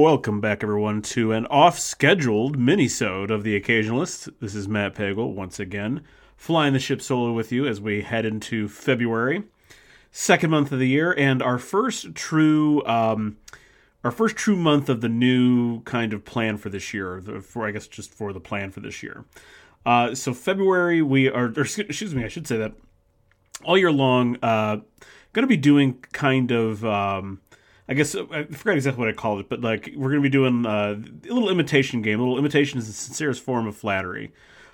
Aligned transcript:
Welcome 0.00 0.40
back, 0.40 0.62
everyone, 0.62 1.02
to 1.02 1.32
an 1.32 1.46
off-scheduled 1.46 2.56
mini-sode 2.56 3.32
of 3.32 3.42
The 3.42 3.60
Occasionalist. 3.60 4.32
This 4.40 4.54
is 4.54 4.68
Matt 4.68 4.94
Pagel 4.94 5.34
once 5.34 5.58
again, 5.58 6.04
flying 6.36 6.72
the 6.72 6.78
ship 6.78 7.02
solo 7.02 7.32
with 7.32 7.50
you 7.50 7.66
as 7.66 7.80
we 7.80 8.02
head 8.02 8.24
into 8.24 8.68
February, 8.68 9.42
second 10.12 10.50
month 10.50 10.70
of 10.70 10.78
the 10.78 10.86
year, 10.86 11.12
and 11.18 11.42
our 11.42 11.58
first 11.58 12.14
true, 12.14 12.86
um, 12.86 13.38
our 14.04 14.12
first 14.12 14.36
true 14.36 14.54
month 14.54 14.88
of 14.88 15.00
the 15.00 15.08
new 15.08 15.82
kind 15.82 16.12
of 16.12 16.24
plan 16.24 16.58
for 16.58 16.68
this 16.68 16.94
year. 16.94 17.20
For 17.42 17.66
I 17.66 17.72
guess 17.72 17.88
just 17.88 18.14
for 18.14 18.32
the 18.32 18.38
plan 18.38 18.70
for 18.70 18.78
this 18.78 19.02
year. 19.02 19.24
Uh, 19.84 20.14
so 20.14 20.32
February, 20.32 21.02
we 21.02 21.28
are, 21.28 21.46
or 21.46 21.62
excuse 21.62 22.14
me, 22.14 22.24
I 22.24 22.28
should 22.28 22.46
say 22.46 22.56
that 22.56 22.74
all 23.64 23.76
year 23.76 23.90
long, 23.90 24.36
uh, 24.44 24.76
going 25.32 25.42
to 25.42 25.48
be 25.48 25.56
doing 25.56 25.94
kind 26.12 26.52
of. 26.52 26.84
Um, 26.84 27.40
I 27.88 27.94
guess 27.94 28.14
uh, 28.14 28.26
I 28.30 28.44
forgot 28.44 28.76
exactly 28.76 29.00
what 29.00 29.08
I 29.08 29.12
called 29.12 29.40
it, 29.40 29.48
but 29.48 29.62
like 29.62 29.90
we're 29.96 30.10
going 30.10 30.22
to 30.22 30.28
be 30.28 30.28
doing 30.28 30.66
uh, 30.66 31.00
a 31.28 31.32
little 31.32 31.48
imitation 31.48 32.02
game. 32.02 32.20
A 32.20 32.22
little 32.22 32.38
imitation 32.38 32.78
is 32.78 32.86
the 32.86 32.92
sincerest 32.92 33.42
form 33.42 33.66
of 33.66 33.76
flattery, 33.76 34.32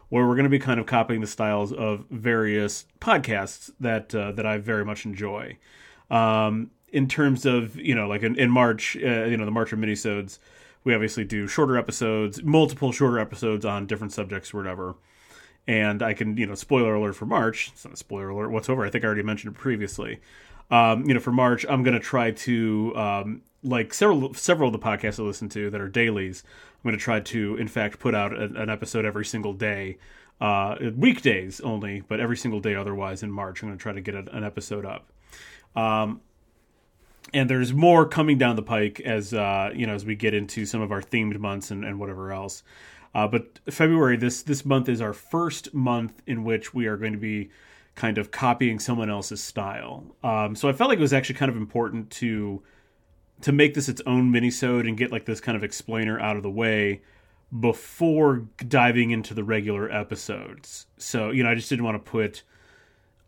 where 0.09 0.27
we're 0.27 0.35
going 0.35 0.45
to 0.45 0.51
be 0.51 0.59
kind 0.59 0.81
of 0.81 0.87
copying 0.87 1.21
the 1.21 1.27
styles 1.27 1.73
of 1.73 2.07
various 2.11 2.87
podcasts 3.01 3.71
that 3.79 4.15
uh, 4.15 4.33
that 4.33 4.47
I 4.47 4.59
very 4.59 4.85
much 4.85 5.05
enjoy. 5.05 5.59
Um, 6.11 6.71
in 6.89 7.09
terms 7.09 7.47
of 7.47 7.77
you 7.77 7.95
know, 7.95 8.09
like 8.09 8.23
in, 8.23 8.37
in 8.37 8.51
March, 8.51 8.97
uh, 8.97 9.25
you 9.25 9.37
know, 9.37 9.45
the 9.45 9.53
March 9.53 9.73
of 9.73 9.79
minisodes, 9.79 10.41
we 10.83 10.93
obviously 10.93 11.25
do 11.25 11.47
shorter 11.47 11.79
episodes, 11.79 12.43
multiple 12.43 12.91
shorter 12.91 13.21
episodes 13.21 13.65
on 13.65 13.87
different 13.87 14.13
subjects 14.13 14.53
or 14.53 14.59
whatever. 14.59 14.97
And 15.67 16.03
I 16.03 16.13
can, 16.13 16.37
you 16.37 16.47
know, 16.47 16.55
spoiler 16.55 16.95
alert 16.95 17.15
for 17.15 17.25
March. 17.25 17.71
It's 17.73 17.87
not 17.87 17.95
a 17.95 17.97
spoiler 17.97 18.29
alert 18.29 18.51
whatsoever. 18.51 18.85
I 18.85 18.91
think 18.91 19.03
I 19.03 19.07
already 19.07 19.23
mentioned 19.23 19.55
it 19.55 19.59
previously 19.59 20.21
um, 20.71 21.07
you 21.07 21.15
know, 21.15 21.21
for 21.21 21.33
March, 21.33 21.65
I'm 21.69 21.83
going 21.83 21.95
to 21.95 22.01
try 22.01 22.31
to 22.31 22.93
um, 22.97 23.43
like 23.63 23.95
several 23.95 24.35
several 24.35 24.69
of 24.69 24.73
the 24.73 24.79
podcasts 24.79 25.19
I 25.19 25.23
listen 25.23 25.49
to 25.51 25.71
that 25.71 25.81
are 25.81 25.89
dailies. 25.89 26.43
I'm 26.77 26.91
going 26.91 26.99
to 26.99 27.03
try 27.03 27.21
to, 27.21 27.57
in 27.57 27.69
fact, 27.69 27.99
put 27.99 28.15
out 28.15 28.33
a, 28.33 28.45
an 28.61 28.71
episode 28.71 29.05
every 29.05 29.25
single 29.25 29.53
day, 29.53 29.99
uh, 30.41 30.77
weekdays 30.97 31.61
only, 31.61 32.03
but 32.07 32.21
every 32.21 32.37
single 32.37 32.61
day 32.61 32.75
otherwise. 32.75 33.23
In 33.23 33.31
March, 33.31 33.63
I'm 33.63 33.69
going 33.69 33.79
to 33.79 33.83
try 33.83 33.93
to 33.93 34.01
get 34.01 34.15
a, 34.15 34.37
an 34.37 34.45
episode 34.45 34.85
up. 34.85 35.11
Um, 35.77 36.21
and 37.33 37.49
there's 37.49 37.73
more 37.73 38.07
coming 38.07 38.39
down 38.39 38.57
the 38.57 38.63
pike 38.63 39.01
as 39.01 39.33
uh, 39.33 39.71
you 39.75 39.87
know 39.87 39.95
as 39.95 40.05
we 40.05 40.15
get 40.15 40.35
into 40.35 40.67
some 40.67 40.81
of 40.81 40.93
our 40.93 41.03
themed 41.03 41.39
months 41.39 41.71
and, 41.71 41.85
and 41.85 41.99
whatever 41.99 42.33
else. 42.33 42.63
Uh, 43.15 43.29
but 43.29 43.61
February 43.71 44.17
this 44.17 44.43
this 44.43 44.65
month 44.65 44.89
is 44.89 45.01
our 45.01 45.13
first 45.13 45.73
month 45.73 46.23
in 46.27 46.45
which 46.45 46.75
we 46.75 46.87
are 46.87 46.97
going 46.97 47.13
to 47.13 47.19
be 47.19 47.51
kind 47.95 48.19
of 48.19 48.31
copying 48.31 48.79
someone 48.79 49.09
else's 49.11 49.43
style. 49.43 50.05
Um, 50.23 50.55
so 50.57 50.69
I 50.69 50.73
felt 50.73 50.89
like 50.89 50.99
it 50.99 51.03
was 51.03 51.13
actually 51.13 51.37
kind 51.37 51.51
of 51.51 51.57
important 51.57 52.11
to 52.13 52.63
to 53.41 53.53
make 53.53 53.75
this 53.75 53.89
its 53.89 54.01
own 54.07 54.33
minisode 54.33 54.87
and 54.89 54.97
get 54.97 55.13
like 55.13 55.27
this 55.27 55.41
kind 55.41 55.57
of 55.57 55.65
explainer 55.65 56.19
out 56.21 56.37
of 56.37 56.43
the 56.43 56.51
way 56.51 57.03
before 57.61 58.47
diving 58.69 59.11
into 59.11 59.35
the 59.35 59.45
regular 59.45 59.91
episodes. 59.91 60.87
So 60.99 61.31
you 61.31 61.43
know, 61.43 61.51
I 61.51 61.55
just 61.55 61.69
didn't 61.69 61.85
want 61.85 62.05
to 62.05 62.11
put. 62.11 62.43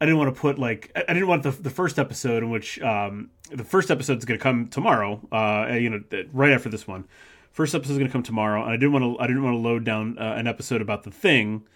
I 0.01 0.05
didn't 0.05 0.19
want 0.19 0.35
to 0.35 0.41
put 0.41 0.59
like 0.59 0.91
I 1.09 1.13
didn't 1.13 1.29
want 1.29 1.43
the 1.43 1.51
the 1.51 1.71
first 1.71 1.99
episode 1.99 2.43
in 2.43 2.51
which 2.51 2.81
um, 2.81 3.31
the 3.51 3.65
first 3.65 3.91
episode 3.91 4.19
is 4.19 4.25
going 4.25 4.39
to 4.39 4.43
come 4.43 4.69
tomorrow. 4.69 5.21
Uh, 5.31 5.75
you 5.75 5.91
know, 5.91 6.03
right 6.33 6.53
after 6.53 6.69
this 6.69 6.87
one. 6.87 7.07
First 7.53 7.75
episode 7.75 7.93
is 7.93 7.99
going 7.99 8.09
to 8.09 8.13
come 8.13 8.23
tomorrow, 8.23 8.63
and 8.63 8.71
I 8.71 8.77
didn't 8.77 8.93
want 8.93 9.05
to. 9.05 9.23
I 9.23 9.27
didn't 9.27 9.43
want 9.43 9.55
to 9.55 9.59
load 9.59 9.85
down 9.85 10.19
uh, 10.19 10.35
an 10.37 10.47
episode 10.47 10.83
about 10.83 11.05
the 11.05 11.11
thing 11.11 11.67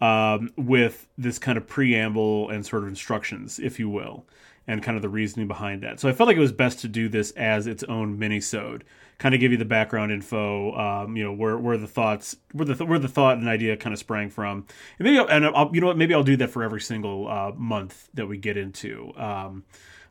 um, 0.00 0.50
with 0.56 1.06
this 1.18 1.38
kind 1.38 1.58
of 1.58 1.66
preamble 1.66 2.48
and 2.50 2.64
sort 2.64 2.82
of 2.82 2.88
instructions, 2.88 3.58
if 3.58 3.78
you 3.78 3.88
will, 3.88 4.24
and 4.66 4.82
kind 4.82 4.96
of 4.96 5.02
the 5.02 5.08
reasoning 5.08 5.48
behind 5.48 5.82
that. 5.82 6.00
So 6.00 6.08
I 6.08 6.12
felt 6.12 6.26
like 6.26 6.36
it 6.36 6.40
was 6.40 6.52
best 6.52 6.80
to 6.80 6.88
do 6.88 7.08
this 7.08 7.32
as 7.32 7.66
its 7.66 7.82
own 7.84 8.18
mini-sode, 8.18 8.84
kind 9.18 9.34
of 9.34 9.40
give 9.40 9.52
you 9.52 9.58
the 9.58 9.64
background 9.64 10.12
info, 10.12 10.74
um, 10.76 11.16
you 11.16 11.24
know, 11.24 11.32
where 11.32 11.58
where 11.58 11.76
the 11.76 11.86
thoughts, 11.86 12.36
where 12.52 12.64
the 12.64 12.84
where 12.84 12.98
the 12.98 13.08
thought 13.08 13.36
and 13.38 13.48
idea 13.48 13.76
kind 13.76 13.92
of 13.92 13.98
sprang 13.98 14.30
from, 14.30 14.66
and 14.98 15.04
maybe 15.04 15.18
I'll, 15.18 15.28
and 15.28 15.44
I'll, 15.46 15.70
you 15.74 15.80
know 15.80 15.88
what, 15.88 15.98
maybe 15.98 16.14
I'll 16.14 16.22
do 16.22 16.36
that 16.36 16.50
for 16.50 16.62
every 16.62 16.80
single 16.80 17.28
uh, 17.28 17.52
month 17.56 18.08
that 18.14 18.26
we 18.26 18.38
get 18.38 18.56
into. 18.56 19.12
Um, 19.16 19.64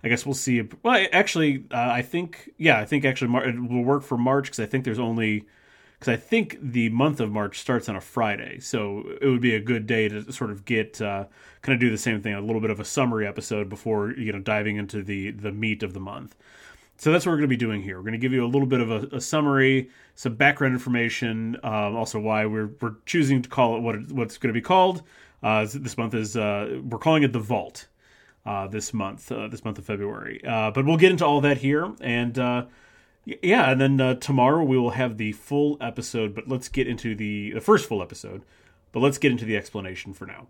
I 0.03 0.07
guess 0.07 0.25
we'll 0.25 0.35
see. 0.35 0.61
Well, 0.83 1.07
actually, 1.11 1.66
uh, 1.72 1.89
I 1.91 2.03
think 2.03 2.51
yeah, 2.57 2.79
I 2.79 2.85
think 2.85 3.05
actually 3.05 3.29
Mar- 3.29 3.47
it 3.47 3.59
will 3.59 3.83
work 3.83 4.03
for 4.03 4.17
March 4.17 4.45
because 4.45 4.59
I 4.59 4.66
think 4.66 4.85
there's 4.85 4.99
only 4.99 5.45
because 5.99 6.13
I 6.13 6.17
think 6.17 6.57
the 6.61 6.89
month 6.89 7.19
of 7.19 7.29
March 7.29 7.59
starts 7.59 7.89
on 7.89 7.95
a 7.97 8.01
Friday, 8.01 8.59
so 8.61 9.03
it 9.21 9.27
would 9.27 9.41
be 9.41 9.55
a 9.55 9.59
good 9.59 9.85
day 9.85 10.07
to 10.07 10.31
sort 10.31 10.49
of 10.49 10.63
get 10.63 11.01
uh, 11.01 11.25
kind 11.61 11.73
of 11.73 11.79
do 11.79 11.89
the 11.89 11.97
same 11.97 12.21
thing, 12.21 12.33
a 12.33 12.41
little 12.41 12.61
bit 12.61 12.69
of 12.69 12.79
a 12.79 12.85
summary 12.85 13.27
episode 13.27 13.67
before 13.67 14.11
you 14.11 14.31
know 14.31 14.39
diving 14.39 14.77
into 14.77 15.03
the 15.03 15.31
the 15.31 15.51
meat 15.51 15.83
of 15.83 15.93
the 15.93 15.99
month. 15.99 16.35
So 16.97 17.11
that's 17.11 17.25
what 17.25 17.31
we're 17.31 17.37
going 17.37 17.49
to 17.49 17.55
be 17.55 17.57
doing 17.57 17.81
here. 17.81 17.97
We're 17.97 18.03
going 18.03 18.13
to 18.13 18.19
give 18.19 18.33
you 18.33 18.45
a 18.45 18.47
little 18.47 18.67
bit 18.67 18.81
of 18.81 18.91
a, 18.91 19.15
a 19.15 19.21
summary, 19.21 19.89
some 20.15 20.35
background 20.35 20.73
information, 20.73 21.57
um, 21.63 21.95
also 21.95 22.19
why 22.19 22.45
we're 22.45 22.69
we're 22.81 22.95
choosing 23.05 23.41
to 23.41 23.49
call 23.49 23.75
it 23.75 23.81
what 23.81 23.95
it, 23.95 24.11
what's 24.11 24.37
going 24.37 24.53
to 24.53 24.57
be 24.57 24.63
called. 24.63 25.03
Uh, 25.43 25.66
this 25.73 25.97
month 25.97 26.13
is 26.13 26.37
uh, 26.37 26.79
we're 26.83 26.97
calling 26.97 27.23
it 27.23 27.33
the 27.33 27.39
Vault. 27.39 27.87
Uh, 28.45 28.67
this 28.67 28.93
month, 28.93 29.31
uh, 29.31 29.47
this 29.49 29.66
month 29.66 29.77
of 29.77 29.85
February, 29.85 30.41
uh, 30.47 30.71
but 30.71 30.85
we'll 30.85 30.97
get 30.97 31.11
into 31.11 31.25
all 31.25 31.41
that 31.41 31.57
here 31.57 31.93
and 31.99 32.39
yeah, 33.25 33.69
and 33.72 33.80
then 33.80 34.02
uh, 34.02 34.16
tomorrow 34.16 34.63
we 34.63 34.78
will 34.78 34.91
have 34.91 35.18
the 35.18 35.34
full 35.34 35.78
episode, 35.81 36.34
but 36.34 36.47
let's 36.47 36.69
get 36.69 36.88
into 36.88 37.16
the 37.16 37.52
the 37.52 37.62
first 37.62 37.88
full 37.88 38.02
episode. 38.02 38.44
But 38.91 39.02
let's 39.02 39.18
get 39.18 39.31
into 39.31 39.46
the 39.46 39.56
explanation 39.56 40.13
for 40.13 40.25
now. 40.25 40.47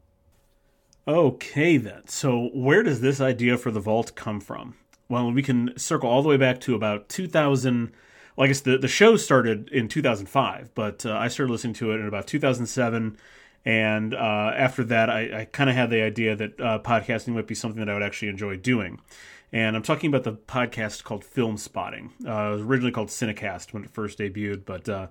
Okay, 1.08 1.78
then. 1.78 2.08
So, 2.08 2.50
where 2.53 2.84
does 2.84 3.02
this 3.02 3.19
idea 3.19 3.58
for 3.58 3.72
the 3.72 3.79
vault 3.79 4.16
come 4.16 4.40
from? 4.40 4.75
Well, 5.09 5.31
we 5.31 5.41
can 5.41 5.78
circle 5.78 6.09
all 6.09 6.22
the 6.22 6.29
way 6.29 6.38
back 6.38 6.62
to 6.62 6.75
about 6.75 7.09
2000. 7.09 7.91
Well, 8.35 8.46
I 8.46 8.47
guess 8.47 8.62
the, 8.62 8.78
the 8.78 8.88
show 8.88 9.18
started 9.18 9.69
in 9.69 9.88
2005, 9.88 10.74
but 10.75 11.06
uh, 11.06 11.13
I 11.13 11.28
started 11.28 11.52
listening 11.52 11.74
to 11.75 11.91
it 11.91 12.00
in 12.00 12.08
about 12.08 12.28
2007. 12.28 13.18
And 13.66 14.13
uh, 14.13 14.52
after 14.56 14.84
that, 14.85 15.09
I, 15.09 15.41
I 15.41 15.46
kind 15.46 15.69
of 15.69 15.75
had 15.75 15.90
the 15.90 16.02
idea 16.02 16.35
that 16.35 16.62
uh, 16.62 16.79
podcasting 16.79 17.29
might 17.29 17.47
be 17.47 17.56
something 17.56 17.79
that 17.79 17.90
I 17.90 17.94
would 17.94 18.03
actually 18.03 18.29
enjoy 18.29 18.56
doing 18.56 19.02
and 19.51 19.75
I'm 19.75 19.83
talking 19.83 20.09
about 20.09 20.23
the 20.23 20.33
podcast 20.33 21.03
called 21.03 21.23
Filmspotting. 21.23 22.11
Uh, 22.25 22.49
it 22.49 22.51
was 22.53 22.61
originally 22.61 22.91
called 22.91 23.09
Cinecast 23.09 23.73
when 23.73 23.83
it 23.83 23.89
first 23.89 24.19
debuted, 24.19 24.65
but 24.65 24.87
uh, 24.87 25.07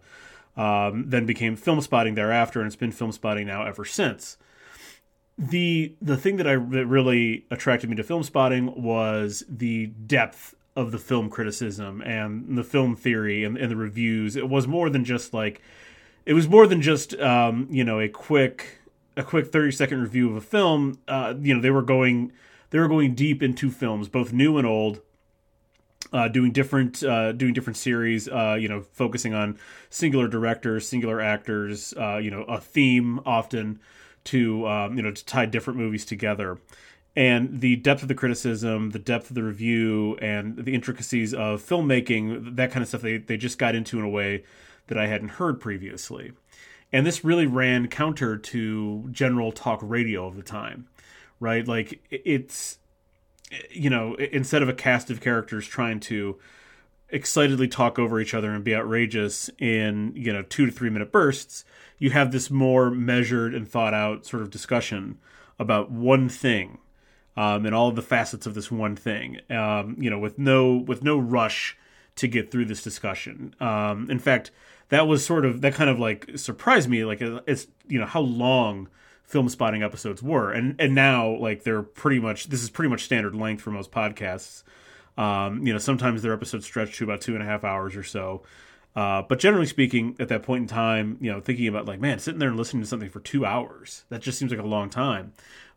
um, 0.57 1.09
then 1.09 1.27
became 1.27 1.57
Filmspotting 1.57 2.15
thereafter, 2.15 2.61
and 2.61 2.67
it's 2.67 2.77
been 2.77 2.93
Filmspotting 2.93 3.47
now 3.47 3.65
ever 3.65 3.85
since. 3.85 4.37
the 5.37 5.95
The 6.01 6.17
thing 6.17 6.37
that 6.37 6.47
I 6.47 6.57
that 6.57 6.87
really 6.87 7.47
attracted 7.51 7.91
me 7.91 7.97
to 7.97 8.05
Filmspotting 8.05 8.77
was 8.77 9.45
the 9.49 9.87
depth 9.87 10.55
of 10.77 10.93
the 10.93 10.99
film 10.99 11.29
criticism 11.29 12.01
and 12.03 12.57
the 12.57 12.63
film 12.63 12.95
theory 12.95 13.43
and, 13.43 13.57
and 13.57 13.71
the 13.71 13.77
reviews. 13.77 14.37
It 14.37 14.49
was 14.49 14.69
more 14.69 14.89
than 14.89 15.05
just 15.05 15.35
like 15.35 15.61
it 16.25 16.35
was 16.35 16.49
more 16.49 16.69
than 16.69 16.83
just 16.83 17.15
um, 17.15 17.67
you 17.71 17.83
know 17.83 17.99
a 17.99 18.09
quick 18.09 18.79
a 19.17 19.25
quick 19.25 19.49
30 19.49 19.73
second 19.73 20.01
review 20.01 20.31
of 20.31 20.37
a 20.37 20.41
film. 20.41 21.01
Uh, 21.09 21.35
you 21.41 21.53
know 21.53 21.61
they 21.61 21.71
were 21.71 21.83
going 21.83 22.33
they 22.71 22.79
were 22.79 22.89
going 22.89 23.15
deep 23.15 23.43
into 23.43 23.71
films, 23.71 24.09
both 24.09 24.33
new 24.33 24.59
and 24.59 24.67
old. 24.67 25.01
Uh, 26.11 26.27
doing 26.27 26.53
different 26.53 27.03
uh, 27.03 27.33
doing 27.33 27.53
different 27.53 27.77
series, 27.77 28.29
uh, 28.29 28.57
you 28.59 28.67
know, 28.67 28.81
focusing 28.81 29.35
on 29.35 29.59
singular 29.91 30.27
directors, 30.27 30.89
singular 30.89 31.21
actors, 31.21 31.93
uh, 31.99 32.17
you 32.17 32.31
know, 32.31 32.43
a 32.45 32.59
theme 32.59 33.21
often 33.27 33.79
to 34.25 34.67
um, 34.67 34.97
you 34.97 35.03
know 35.03 35.11
to 35.11 35.25
tie 35.27 35.45
different 35.45 35.79
movies 35.79 36.07
together, 36.07 36.59
and 37.17 37.61
the 37.61 37.77
depth 37.77 38.03
of 38.03 38.09
the 38.09 38.15
criticism, 38.15 38.91
the 38.91 38.99
depth 38.99 39.29
of 39.29 39.35
the 39.35 39.43
review, 39.43 40.17
and 40.23 40.57
the 40.57 40.73
intricacies 40.73 41.35
of 41.35 41.61
filmmaking, 41.61 42.57
that 42.57 42.71
kind 42.71 42.83
of 42.83 42.89
stuff 42.89 43.03
they 43.03 43.19
they 43.19 43.37
just 43.37 43.59
got 43.59 43.75
into 43.75 43.99
in 43.99 44.05
a 44.05 44.09
way 44.09 44.45
that 44.87 44.97
I 44.97 45.09
hadn't 45.09 45.31
heard 45.31 45.61
previously, 45.61 46.33
and 46.91 47.05
this 47.05 47.25
really 47.25 47.47
ran 47.47 47.89
counter 47.89 48.39
to 48.39 49.09
general 49.11 49.53
talk 49.53 49.81
radio 49.83 50.27
of 50.27 50.37
the 50.37 50.43
time 50.43 50.87
right? 51.41 51.67
Like 51.67 52.01
it's 52.11 52.79
you 53.71 53.91
know, 53.91 54.15
instead 54.15 54.63
of 54.63 54.69
a 54.69 54.75
cast 54.75 55.11
of 55.11 55.21
characters 55.21 55.67
trying 55.67 56.01
to 56.01 56.39
excitedly 57.11 57.69
talk 57.69 57.99
over 57.99 58.21
each 58.21 58.35
other 58.35 58.53
and 58.53 58.63
be 58.63 58.75
outrageous 58.75 59.49
in, 59.59 60.13
you 60.15 60.33
know, 60.33 60.43
2 60.43 60.67
to 60.67 60.73
3 60.73 60.91
minute 60.91 61.11
bursts, 61.11 61.65
you 61.99 62.11
have 62.11 62.31
this 62.31 62.51
more 62.51 62.91
measured 62.91 63.55
and 63.55 63.67
thought 63.67 63.95
out 63.95 64.27
sort 64.27 64.43
of 64.43 64.51
discussion 64.51 65.19
about 65.59 65.91
one 65.91 66.29
thing. 66.29 66.79
Um, 67.37 67.67
and 67.67 67.75
all 67.75 67.93
the 67.93 68.03
facets 68.03 68.47
of 68.47 68.55
this 68.55 68.69
one 68.69 68.97
thing, 68.97 69.39
um, 69.49 69.95
you 69.97 70.11
know, 70.11 70.19
with 70.19 70.41
no 70.41 70.75
with 70.75 71.05
no 71.05 71.17
rush 71.17 71.77
to 72.17 72.27
get 72.27 72.51
through 72.51 72.65
this 72.65 72.83
discussion. 72.83 73.55
Um, 73.61 74.11
in 74.11 74.19
fact, 74.19 74.51
that 74.89 75.07
was 75.07 75.25
sort 75.25 75.45
of 75.45 75.61
that 75.61 75.75
kind 75.75 75.89
of 75.89 76.01
like 76.01 76.37
surprised 76.37 76.89
me. 76.89 77.05
Like 77.05 77.21
it's 77.21 77.69
you 77.87 78.01
know 78.01 78.07
how 78.07 78.23
long 78.23 78.89
Filmspotting 79.31 79.85
episodes 79.85 80.23
were. 80.23 80.51
And 80.53 80.75
and 80.79 80.95
now 80.95 81.37
like 81.37 81.63
they're 81.63 81.83
pretty 81.83 82.19
much 82.19 82.47
this 82.47 82.63
is 82.63 82.71
pretty 82.71 82.89
much 82.89 83.05
standard 83.05 83.35
length 83.35 83.63
for 83.63 83.71
most 83.71 83.91
podcasts. 83.91 84.63
Um, 85.17 85.67
you 85.67 85.73
know 85.73 85.79
sometimes 85.79 86.23
their 86.23 86.33
episodes 86.33 86.65
stretch 86.65 86.97
to 86.97 87.05
about 87.05 87.21
two 87.21 87.35
and 87.35 87.43
a 87.43 87.47
half 87.47 87.65
hours 87.65 87.97
or 87.97 88.03
so. 88.03 88.43
Uh, 88.97 89.23
but 89.23 89.39
generally 89.39 89.67
speaking 89.67 90.17
at 90.19 90.29
that 90.29 90.43
point 90.43 90.63
in 90.63 90.69
time 90.69 91.19
you 91.21 91.31
know 91.31 91.41
thinking 91.41 91.69
about 91.69 91.87
like 91.87 92.01
man 92.01 92.19
sitting 92.19 92.39
there 92.39 92.49
and 92.49 92.57
listening 92.57 92.83
to 92.83 92.89
something 92.89 93.11
for 93.11 93.21
two 93.21 93.45
hours 93.45 94.05
that 94.09 94.23
just 94.23 94.39
seems 94.39 94.51
like 94.51 94.61
a 94.61 94.67
long 94.67 94.89
time. 94.89 95.33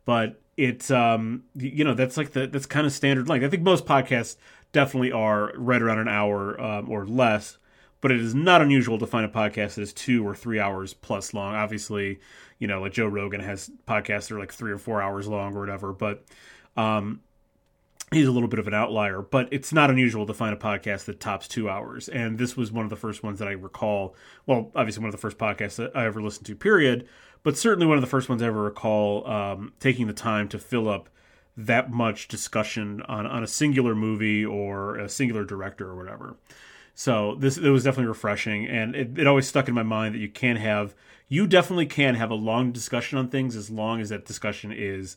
But 0.05 0.39
it's 0.57 0.91
um 0.91 1.43
you 1.55 1.83
know 1.83 1.93
that's 1.93 2.17
like 2.17 2.31
the 2.31 2.47
that's 2.47 2.65
kind 2.65 2.85
of 2.85 2.93
standard 2.93 3.27
length. 3.27 3.43
I 3.43 3.49
think 3.49 3.63
most 3.63 3.85
podcasts 3.85 4.37
definitely 4.71 5.11
are 5.11 5.51
right 5.55 5.81
around 5.81 5.99
an 5.99 6.07
hour 6.07 6.59
um, 6.61 6.89
or 6.89 7.05
less 7.05 7.57
but 8.01 8.11
it 8.11 8.19
is 8.19 8.35
not 8.35 8.61
unusual 8.61 8.97
to 8.97 9.07
find 9.07 9.25
a 9.25 9.29
podcast 9.29 9.75
that 9.75 9.81
is 9.81 9.93
two 9.93 10.27
or 10.27 10.35
three 10.35 10.59
hours 10.59 10.93
plus 10.93 11.33
long. 11.33 11.55
Obviously, 11.55 12.19
you 12.59 12.67
know, 12.67 12.81
like 12.81 12.93
Joe 12.93 13.07
Rogan 13.07 13.41
has 13.41 13.71
podcasts 13.87 14.27
that 14.27 14.31
are 14.31 14.39
like 14.39 14.51
three 14.51 14.71
or 14.71 14.77
four 14.77 15.01
hours 15.01 15.27
long 15.27 15.55
or 15.55 15.59
whatever, 15.59 15.93
but 15.93 16.25
um, 16.75 17.21
he's 18.11 18.27
a 18.27 18.31
little 18.31 18.49
bit 18.49 18.59
of 18.59 18.67
an 18.67 18.73
outlier. 18.73 19.21
But 19.21 19.47
it's 19.51 19.71
not 19.71 19.89
unusual 19.89 20.25
to 20.25 20.33
find 20.33 20.53
a 20.53 20.57
podcast 20.57 21.05
that 21.05 21.19
tops 21.19 21.47
two 21.47 21.69
hours, 21.69 22.09
and 22.09 22.37
this 22.37 22.57
was 22.57 22.71
one 22.71 22.85
of 22.85 22.89
the 22.89 22.95
first 22.95 23.23
ones 23.23 23.39
that 23.39 23.47
I 23.47 23.51
recall. 23.51 24.15
Well, 24.45 24.71
obviously, 24.75 25.01
one 25.01 25.09
of 25.09 25.15
the 25.15 25.21
first 25.21 25.37
podcasts 25.37 25.75
that 25.75 25.95
I 25.95 26.05
ever 26.05 26.21
listened 26.21 26.47
to, 26.47 26.55
period. 26.55 27.07
But 27.43 27.57
certainly 27.57 27.87
one 27.87 27.97
of 27.97 28.01
the 28.01 28.07
first 28.07 28.29
ones 28.29 28.43
I 28.43 28.47
ever 28.47 28.61
recall 28.61 29.27
um, 29.27 29.73
taking 29.79 30.05
the 30.05 30.13
time 30.13 30.47
to 30.49 30.59
fill 30.59 30.87
up 30.87 31.09
that 31.57 31.91
much 31.91 32.27
discussion 32.27 33.01
on, 33.03 33.25
on 33.25 33.43
a 33.43 33.47
singular 33.47 33.95
movie 33.95 34.45
or 34.45 34.97
a 34.97 35.09
singular 35.09 35.43
director 35.43 35.89
or 35.89 35.95
whatever. 35.95 36.35
So 36.93 37.35
this 37.35 37.57
it 37.57 37.69
was 37.69 37.83
definitely 37.83 38.09
refreshing, 38.09 38.67
and 38.67 38.95
it, 38.95 39.17
it 39.17 39.27
always 39.27 39.47
stuck 39.47 39.67
in 39.67 39.73
my 39.73 39.83
mind 39.83 40.15
that 40.15 40.19
you 40.19 40.29
can 40.29 40.57
have 40.57 40.93
you 41.27 41.47
definitely 41.47 41.85
can 41.85 42.15
have 42.15 42.29
a 42.29 42.35
long 42.35 42.71
discussion 42.73 43.17
on 43.17 43.29
things 43.29 43.55
as 43.55 43.69
long 43.69 44.01
as 44.01 44.09
that 44.09 44.25
discussion 44.25 44.73
is 44.73 45.15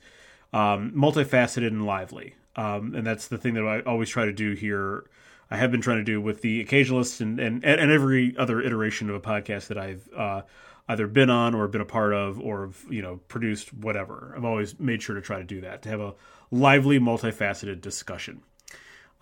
um, 0.53 0.93
multifaceted 0.93 1.67
and 1.67 1.85
lively. 1.85 2.37
Um, 2.55 2.95
and 2.95 3.05
that's 3.05 3.27
the 3.27 3.37
thing 3.37 3.55
that 3.55 3.65
I 3.65 3.81
always 3.81 4.09
try 4.09 4.25
to 4.25 4.33
do 4.33 4.53
here. 4.53 5.07
I 5.51 5.57
have 5.57 5.73
been 5.73 5.81
trying 5.81 5.99
to 5.99 6.05
do 6.05 6.21
with 6.21 6.41
the 6.41 6.65
occasionalists 6.65 7.21
and 7.21 7.41
and, 7.41 7.65
and 7.65 7.91
every 7.91 8.37
other 8.39 8.61
iteration 8.61 9.11
of 9.11 9.17
a 9.17 9.21
podcast 9.21 9.67
that 9.69 9.79
I've 9.79 10.09
uh, 10.17 10.43
either 10.89 11.07
been 11.07 11.31
on 11.31 11.55
or 11.55 11.67
been 11.67 11.81
a 11.81 11.87
part 11.87 12.13
of 12.13 12.41
or 12.41 12.71
you 12.89 13.03
know 13.03 13.21
produced 13.29 13.75
whatever. 13.75 14.35
I've 14.37 14.45
always 14.45 14.79
made 14.79 15.03
sure 15.03 15.17
to 15.17 15.23
try 15.23 15.39
to 15.39 15.45
do 15.45 15.61
that 15.63 15.83
to 15.83 15.89
have 15.89 16.01
a 16.01 16.15
lively, 16.51 16.99
multifaceted 16.99 17.81
discussion. 17.81 18.43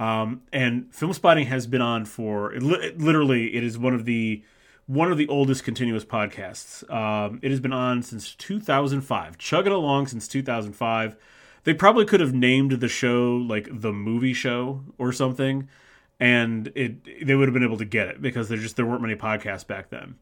Um, 0.03 0.43
and 0.53 0.91
Filmspotting 0.91 1.47
has 1.47 1.69
been 1.69 1.81
on 1.81 2.07
for 2.07 2.53
literally 2.57 3.55
it 3.55 3.63
is 3.63 3.79
one 3.79 3.95
of 3.95 4.05
the 4.05 4.43
one 4.87 5.13
of 5.13 5.17
the 5.17 5.29
oldest 5.29 5.63
continuous 5.63 6.05
podcasts. 6.05 6.91
Um, 6.93 7.39
it 7.41 7.53
has 7.53 7.61
been 7.61 7.73
on 7.73 8.03
since 8.03 8.35
2005, 8.35 9.39
chugging 9.39 9.73
along 9.73 10.09
since 10.09 10.27
2005. 10.27 11.17
They 11.63 11.73
probably 11.73 12.05
could 12.05 12.19
have 12.19 12.35
named 12.35 12.73
the 12.73 12.89
show 12.89 13.37
like 13.37 13.69
the 13.71 13.93
movie 13.93 14.33
show 14.33 14.83
or 14.99 15.13
something, 15.13 15.69
and 16.19 16.73
it 16.75 17.25
they 17.25 17.37
would 17.37 17.47
have 17.47 17.55
been 17.55 17.63
able 17.63 17.79
to 17.79 17.85
get 17.85 18.09
it 18.09 18.21
because 18.21 18.49
there 18.49 18.59
just 18.59 18.75
there 18.75 18.87
weren't 18.87 19.03
many 19.03 19.15
podcasts 19.15 19.65
back 19.65 19.91
then. 19.91 20.17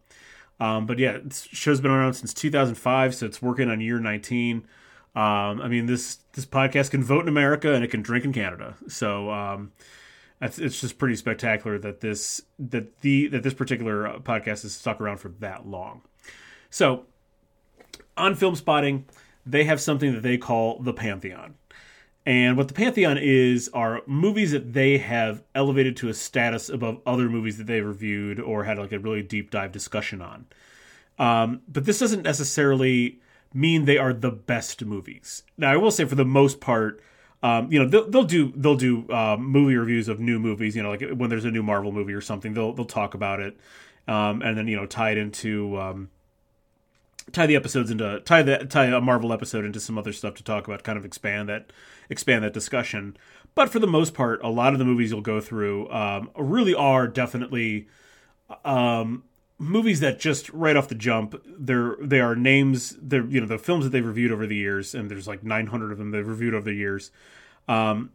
Um, 0.60 0.84
but 0.84 0.98
yeah, 0.98 1.20
show's 1.32 1.80
been 1.80 1.90
around 1.90 2.12
since 2.12 2.34
2005, 2.34 3.14
so 3.14 3.24
it's 3.24 3.40
working 3.40 3.70
on 3.70 3.80
year 3.80 3.98
19. 3.98 4.66
Um, 5.14 5.60
I 5.60 5.68
mean, 5.68 5.86
this 5.86 6.18
this 6.32 6.46
podcast 6.46 6.90
can 6.90 7.02
vote 7.02 7.22
in 7.22 7.28
America 7.28 7.74
and 7.74 7.82
it 7.82 7.90
can 7.90 8.02
drink 8.02 8.24
in 8.24 8.32
Canada. 8.32 8.76
So 8.88 9.30
um, 9.30 9.72
it's 10.40 10.80
just 10.80 10.98
pretty 10.98 11.16
spectacular 11.16 11.78
that 11.78 12.00
this 12.00 12.42
that 12.58 13.00
the 13.00 13.28
that 13.28 13.42
this 13.42 13.54
particular 13.54 14.06
uh, 14.06 14.18
podcast 14.18 14.62
has 14.62 14.72
stuck 14.72 15.00
around 15.00 15.18
for 15.18 15.30
that 15.40 15.66
long. 15.66 16.02
So 16.70 17.06
on 18.16 18.36
Filmspotting, 18.36 19.04
they 19.44 19.64
have 19.64 19.80
something 19.80 20.12
that 20.12 20.22
they 20.22 20.38
call 20.38 20.78
the 20.78 20.92
Pantheon. 20.92 21.54
And 22.26 22.56
what 22.56 22.68
the 22.68 22.74
Pantheon 22.74 23.18
is 23.18 23.70
are 23.72 24.02
movies 24.06 24.52
that 24.52 24.72
they 24.72 24.98
have 24.98 25.42
elevated 25.54 25.96
to 25.98 26.08
a 26.08 26.14
status 26.14 26.68
above 26.68 27.00
other 27.06 27.28
movies 27.28 27.56
that 27.58 27.66
they've 27.66 27.84
reviewed 27.84 28.38
or 28.38 28.64
had 28.64 28.78
like 28.78 28.92
a 28.92 28.98
really 28.98 29.22
deep 29.22 29.50
dive 29.50 29.72
discussion 29.72 30.20
on. 30.22 30.46
Um, 31.18 31.62
but 31.66 31.86
this 31.86 31.98
doesn't 31.98 32.22
necessarily 32.22 33.20
mean 33.52 33.84
they 33.84 33.98
are 33.98 34.12
the 34.12 34.30
best 34.30 34.84
movies. 34.84 35.42
Now, 35.56 35.72
I 35.72 35.76
will 35.76 35.90
say 35.90 36.04
for 36.04 36.14
the 36.14 36.24
most 36.24 36.60
part, 36.60 37.00
um, 37.42 37.72
you 37.72 37.78
know 37.78 37.88
they'll, 37.88 38.08
they'll 38.08 38.24
do 38.24 38.52
they'll 38.54 38.76
do 38.76 39.08
uh, 39.10 39.36
movie 39.38 39.76
reviews 39.76 40.08
of 40.08 40.20
new 40.20 40.38
movies. 40.38 40.76
You 40.76 40.82
know, 40.82 40.90
like 40.90 41.10
when 41.10 41.30
there's 41.30 41.44
a 41.44 41.50
new 41.50 41.62
Marvel 41.62 41.92
movie 41.92 42.12
or 42.12 42.20
something, 42.20 42.54
they'll 42.54 42.72
they'll 42.72 42.84
talk 42.84 43.14
about 43.14 43.40
it, 43.40 43.56
um, 44.06 44.42
and 44.42 44.56
then 44.58 44.68
you 44.68 44.76
know 44.76 44.86
tie 44.86 45.12
it 45.12 45.18
into 45.18 45.78
um, 45.78 46.10
tie 47.32 47.46
the 47.46 47.56
episodes 47.56 47.90
into 47.90 48.20
tie 48.20 48.42
the 48.42 48.58
tie 48.66 48.86
a 48.86 49.00
Marvel 49.00 49.32
episode 49.32 49.64
into 49.64 49.80
some 49.80 49.96
other 49.96 50.12
stuff 50.12 50.34
to 50.34 50.44
talk 50.44 50.66
about, 50.66 50.82
kind 50.82 50.98
of 50.98 51.04
expand 51.04 51.48
that 51.48 51.72
expand 52.08 52.44
that 52.44 52.52
discussion. 52.52 53.16
But 53.54 53.70
for 53.70 53.78
the 53.78 53.86
most 53.86 54.14
part, 54.14 54.40
a 54.42 54.48
lot 54.48 54.72
of 54.72 54.78
the 54.78 54.84
movies 54.84 55.10
you'll 55.10 55.22
go 55.22 55.40
through 55.40 55.90
um, 55.90 56.30
really 56.36 56.74
are 56.74 57.08
definitely 57.08 57.88
um, 58.64 59.24
movies 59.60 60.00
that 60.00 60.18
just 60.18 60.48
right 60.50 60.74
off 60.74 60.88
the 60.88 60.94
jump 60.94 61.38
they're 61.44 61.94
they 62.00 62.18
are 62.18 62.34
names 62.34 62.96
they're 63.02 63.26
you 63.26 63.38
know 63.38 63.46
the 63.46 63.58
films 63.58 63.84
that 63.84 63.90
they've 63.90 64.06
reviewed 64.06 64.32
over 64.32 64.46
the 64.46 64.56
years 64.56 64.94
and 64.94 65.10
there's 65.10 65.28
like 65.28 65.44
900 65.44 65.92
of 65.92 65.98
them 65.98 66.10
they've 66.10 66.26
reviewed 66.26 66.54
over 66.54 66.64
the 66.64 66.74
years 66.74 67.10
um, 67.68 68.10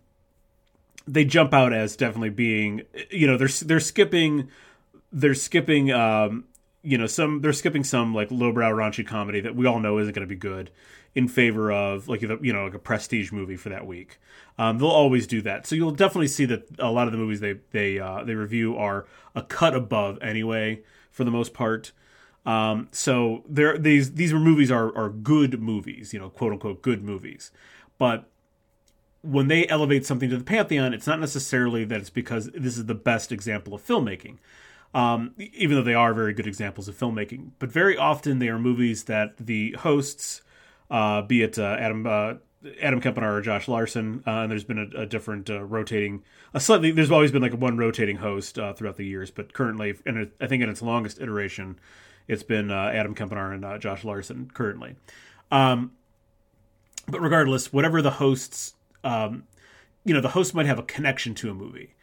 they 1.07 1.23
jump 1.23 1.53
out 1.53 1.71
as 1.71 1.95
definitely 1.95 2.31
being 2.31 2.81
you 3.11 3.27
know 3.27 3.37
they're 3.37 3.47
they're 3.47 3.79
skipping 3.79 4.49
they're 5.13 5.35
skipping 5.35 5.91
um, 5.91 6.45
you 6.81 6.97
know 6.97 7.05
some 7.05 7.41
they're 7.41 7.53
skipping 7.53 7.83
some 7.83 8.11
like 8.11 8.31
lowbrow 8.31 8.71
raunchy 8.71 9.05
comedy 9.05 9.39
that 9.39 9.55
we 9.55 9.67
all 9.67 9.79
know 9.79 9.99
isn't 9.99 10.15
going 10.15 10.27
to 10.27 10.29
be 10.29 10.35
good 10.35 10.71
in 11.13 11.27
favor 11.27 11.71
of 11.71 12.07
like 12.07 12.23
you 12.23 12.53
know 12.53 12.63
like 12.63 12.73
a 12.73 12.79
prestige 12.79 13.31
movie 13.31 13.55
for 13.55 13.69
that 13.69 13.85
week. 13.85 14.17
Um, 14.57 14.79
they'll 14.79 14.89
always 14.89 15.27
do 15.27 15.41
that, 15.43 15.67
so 15.67 15.75
you'll 15.75 15.91
definitely 15.91 16.27
see 16.27 16.45
that 16.45 16.67
a 16.79 16.89
lot 16.89 17.07
of 17.07 17.11
the 17.11 17.19
movies 17.19 17.39
they 17.39 17.59
they 17.71 17.99
uh, 17.99 18.23
they 18.23 18.33
review 18.33 18.75
are 18.75 19.05
a 19.35 19.43
cut 19.43 19.75
above 19.75 20.17
anyway 20.23 20.81
for 21.15 21.23
the 21.23 21.31
most 21.31 21.53
part. 21.53 21.91
Um, 22.45 22.89
so 22.91 23.43
there 23.47 23.77
these 23.77 24.13
these 24.13 24.33
movies 24.33 24.69
are 24.69 24.95
are 24.95 25.09
good 25.09 25.61
movies, 25.61 26.13
you 26.13 26.19
know, 26.19 26.29
quote 26.29 26.51
unquote 26.51 26.81
good 26.81 27.03
movies, 27.03 27.51
but 27.97 28.29
when 29.21 29.47
they 29.47 29.67
elevate 29.69 30.05
something 30.05 30.29
to 30.29 30.37
the 30.37 30.43
pantheon, 30.43 30.93
it's 30.93 31.07
not 31.07 31.19
necessarily 31.19 31.83
that 31.85 31.99
it's 31.99 32.11
because 32.11 32.51
this 32.51 32.77
is 32.77 32.85
the 32.85 32.93
best 32.93 33.31
example 33.31 33.73
of 33.73 33.83
filmmaking 33.83 34.37
um, 34.95 35.33
even 35.37 35.75
though 35.75 35.83
they 35.83 35.93
are 35.93 36.13
very 36.13 36.33
good 36.33 36.47
examples 36.47 36.87
of 36.87 36.97
filmmaking. 36.97 37.51
But 37.59 37.69
very 37.69 37.97
often 37.97 38.39
they 38.39 38.47
are 38.47 38.57
movies 38.57 39.03
that 39.03 39.35
the 39.37 39.73
hosts, 39.79 40.41
uh, 40.89 41.21
be 41.21 41.43
it 41.43 41.59
uh, 41.59 41.75
Adam 41.77 42.07
uh, 42.07 42.35
Adam 42.81 43.01
Kempenaar 43.01 43.33
or 43.33 43.41
Josh 43.41 43.67
Larsen, 43.67 44.23
uh, 44.25 44.31
and 44.31 44.51
there's 44.51 44.63
been 44.63 44.77
a, 44.77 45.01
a 45.01 45.05
different 45.05 45.49
uh, 45.49 45.63
rotating, 45.63 46.23
a 46.53 46.59
slightly. 46.59 46.91
There's 46.91 47.11
always 47.11 47.31
been 47.31 47.41
like 47.41 47.53
one 47.53 47.77
rotating 47.77 48.17
host 48.17 48.57
uh, 48.57 48.73
throughout 48.73 48.97
the 48.97 49.05
years, 49.05 49.31
but 49.31 49.53
currently, 49.53 49.95
and 50.05 50.31
I 50.39 50.47
think 50.47 50.63
in 50.63 50.69
its 50.69 50.81
longest 50.81 51.19
iteration, 51.21 51.79
it's 52.27 52.43
been 52.43 52.71
Adam 52.71 53.15
Kempenaar 53.15 53.53
and 53.53 53.81
Josh 53.81 54.03
Larsen 54.03 54.51
currently. 54.53 54.95
Um, 55.51 55.91
but 57.07 57.21
regardless, 57.21 57.71
whatever 57.71 58.01
the 58.01 58.11
hosts, 58.11 58.73
um, 59.03 59.43
you 60.03 60.13
know, 60.13 60.21
the 60.21 60.29
host 60.29 60.55
might 60.55 60.65
have 60.65 60.79
a 60.79 60.83
connection 60.83 61.35
to 61.35 61.51
a 61.51 61.53
movie 61.53 61.95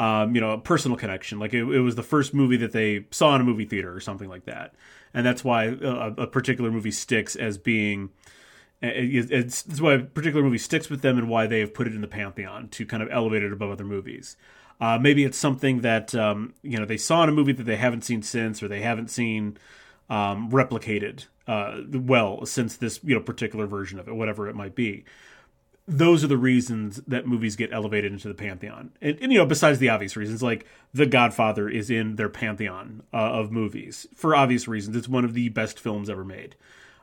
um, 0.00 0.34
you 0.34 0.40
know, 0.40 0.52
a 0.52 0.58
personal 0.58 0.96
connection. 0.96 1.38
Like 1.38 1.52
it, 1.52 1.62
it, 1.62 1.80
was 1.80 1.94
the 1.94 2.02
first 2.02 2.32
movie 2.32 2.56
that 2.56 2.72
they 2.72 3.04
saw 3.10 3.34
in 3.34 3.42
a 3.42 3.44
movie 3.44 3.66
theater 3.66 3.94
or 3.94 4.00
something 4.00 4.30
like 4.30 4.46
that, 4.46 4.74
and 5.12 5.26
that's 5.26 5.44
why 5.44 5.64
a, 5.64 6.14
a 6.16 6.26
particular 6.26 6.70
movie 6.72 6.90
sticks 6.90 7.36
as 7.36 7.58
being. 7.58 8.08
It's, 8.82 9.66
it's 9.66 9.80
why 9.80 9.94
a 9.94 9.98
particular 10.00 10.42
movie 10.42 10.58
sticks 10.58 10.88
with 10.88 11.02
them 11.02 11.18
and 11.18 11.28
why 11.28 11.46
they 11.46 11.60
have 11.60 11.74
put 11.74 11.86
it 11.86 11.94
in 11.94 12.00
the 12.00 12.08
pantheon 12.08 12.68
to 12.68 12.86
kind 12.86 13.02
of 13.02 13.10
elevate 13.12 13.42
it 13.42 13.52
above 13.52 13.70
other 13.70 13.84
movies. 13.84 14.36
Uh, 14.80 14.98
maybe 14.98 15.24
it's 15.24 15.36
something 15.36 15.82
that 15.82 16.14
um, 16.14 16.54
you 16.62 16.78
know 16.78 16.86
they 16.86 16.96
saw 16.96 17.22
in 17.22 17.28
a 17.28 17.32
movie 17.32 17.52
that 17.52 17.64
they 17.64 17.76
haven't 17.76 18.02
seen 18.02 18.22
since, 18.22 18.62
or 18.62 18.68
they 18.68 18.80
haven't 18.80 19.10
seen 19.10 19.58
um, 20.08 20.50
replicated 20.50 21.26
uh, 21.46 21.80
well 21.92 22.46
since 22.46 22.76
this 22.76 23.00
you 23.04 23.14
know 23.14 23.20
particular 23.20 23.66
version 23.66 23.98
of 23.98 24.08
it, 24.08 24.14
whatever 24.14 24.48
it 24.48 24.54
might 24.54 24.74
be 24.74 25.04
those 25.90 26.22
are 26.22 26.28
the 26.28 26.36
reasons 26.36 26.98
that 27.08 27.26
movies 27.26 27.56
get 27.56 27.72
elevated 27.72 28.12
into 28.12 28.28
the 28.28 28.34
pantheon. 28.34 28.92
And, 29.02 29.18
and, 29.20 29.32
you 29.32 29.38
know, 29.38 29.46
besides 29.46 29.80
the 29.80 29.88
obvious 29.88 30.16
reasons, 30.16 30.40
like 30.40 30.64
The 30.94 31.06
Godfather 31.06 31.68
is 31.68 31.90
in 31.90 32.14
their 32.14 32.28
pantheon 32.28 33.02
uh, 33.12 33.16
of 33.16 33.50
movies 33.50 34.06
for 34.14 34.36
obvious 34.36 34.68
reasons. 34.68 34.96
It's 34.96 35.08
one 35.08 35.24
of 35.24 35.34
the 35.34 35.48
best 35.48 35.80
films 35.80 36.08
ever 36.08 36.24
made. 36.24 36.54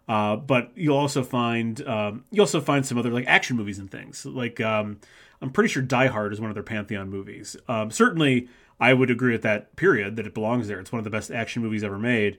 Uh, 0.07 0.37
but 0.37 0.71
you'll 0.75 0.97
also 0.97 1.21
find 1.23 1.85
um, 1.87 2.23
you 2.31 2.41
also 2.41 2.61
find 2.61 2.85
some 2.85 2.97
other 2.97 3.11
like 3.11 3.25
action 3.27 3.57
movies 3.57 3.77
and 3.77 3.91
things. 3.91 4.25
Like 4.25 4.61
um, 4.61 4.99
I'm 5.41 5.51
pretty 5.51 5.69
sure 5.69 5.83
Die 5.83 6.07
Hard 6.07 6.31
is 6.31 6.39
one 6.39 6.49
of 6.49 6.55
their 6.55 6.63
pantheon 6.63 7.09
movies. 7.09 7.57
Um, 7.67 7.91
certainly, 7.91 8.47
I 8.79 8.93
would 8.93 9.11
agree 9.11 9.33
with 9.33 9.41
that. 9.41 9.75
Period. 9.75 10.15
That 10.15 10.25
it 10.25 10.33
belongs 10.33 10.67
there. 10.67 10.79
It's 10.79 10.91
one 10.91 10.99
of 10.99 11.03
the 11.03 11.09
best 11.09 11.29
action 11.31 11.61
movies 11.61 11.83
ever 11.83 11.99
made. 11.99 12.37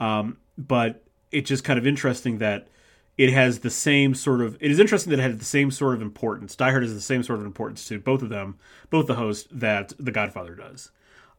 Um, 0.00 0.38
but 0.58 1.04
it's 1.30 1.48
just 1.48 1.64
kind 1.64 1.78
of 1.78 1.86
interesting 1.86 2.38
that 2.38 2.68
it 3.16 3.32
has 3.32 3.60
the 3.60 3.70
same 3.70 4.14
sort 4.14 4.40
of 4.40 4.56
it 4.60 4.70
is 4.70 4.78
interesting 4.78 5.10
that 5.10 5.18
it 5.18 5.22
had 5.22 5.38
the 5.38 5.44
same 5.44 5.70
sort 5.70 5.94
of 5.94 6.02
importance 6.02 6.56
die 6.56 6.70
hard 6.70 6.82
has 6.82 6.94
the 6.94 7.00
same 7.00 7.22
sort 7.22 7.38
of 7.38 7.46
importance 7.46 7.86
to 7.86 7.98
both 7.98 8.22
of 8.22 8.28
them 8.28 8.56
both 8.90 9.06
the 9.06 9.14
host 9.14 9.46
that 9.50 9.92
the 9.98 10.10
godfather 10.10 10.54
does 10.54 10.90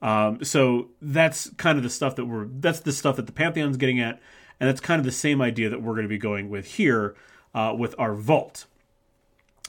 um, 0.02 0.44
so 0.44 0.90
that's 1.02 1.50
kind 1.52 1.78
of 1.78 1.84
the 1.84 1.90
stuff 1.90 2.16
that 2.16 2.26
we're 2.26 2.46
that's 2.46 2.82
the 2.82 2.92
stuff 2.92 3.16
that 3.16 3.26
the 3.26 3.32
pantheon's 3.32 3.78
getting 3.78 4.00
at 4.00 4.22
and 4.60 4.70
that's 4.70 4.82
kind 4.82 5.00
of 5.00 5.06
the 5.06 5.12
same 5.12 5.42
idea 5.42 5.70
that 5.70 5.82
we're 5.82 5.94
going 5.94 6.04
to 6.04 6.10
be 6.10 6.18
going 6.18 6.50
with 6.50 6.66
here 6.76 7.16
uh, 7.54 7.74
with 7.78 7.96
our 7.98 8.14
vault 8.14 8.66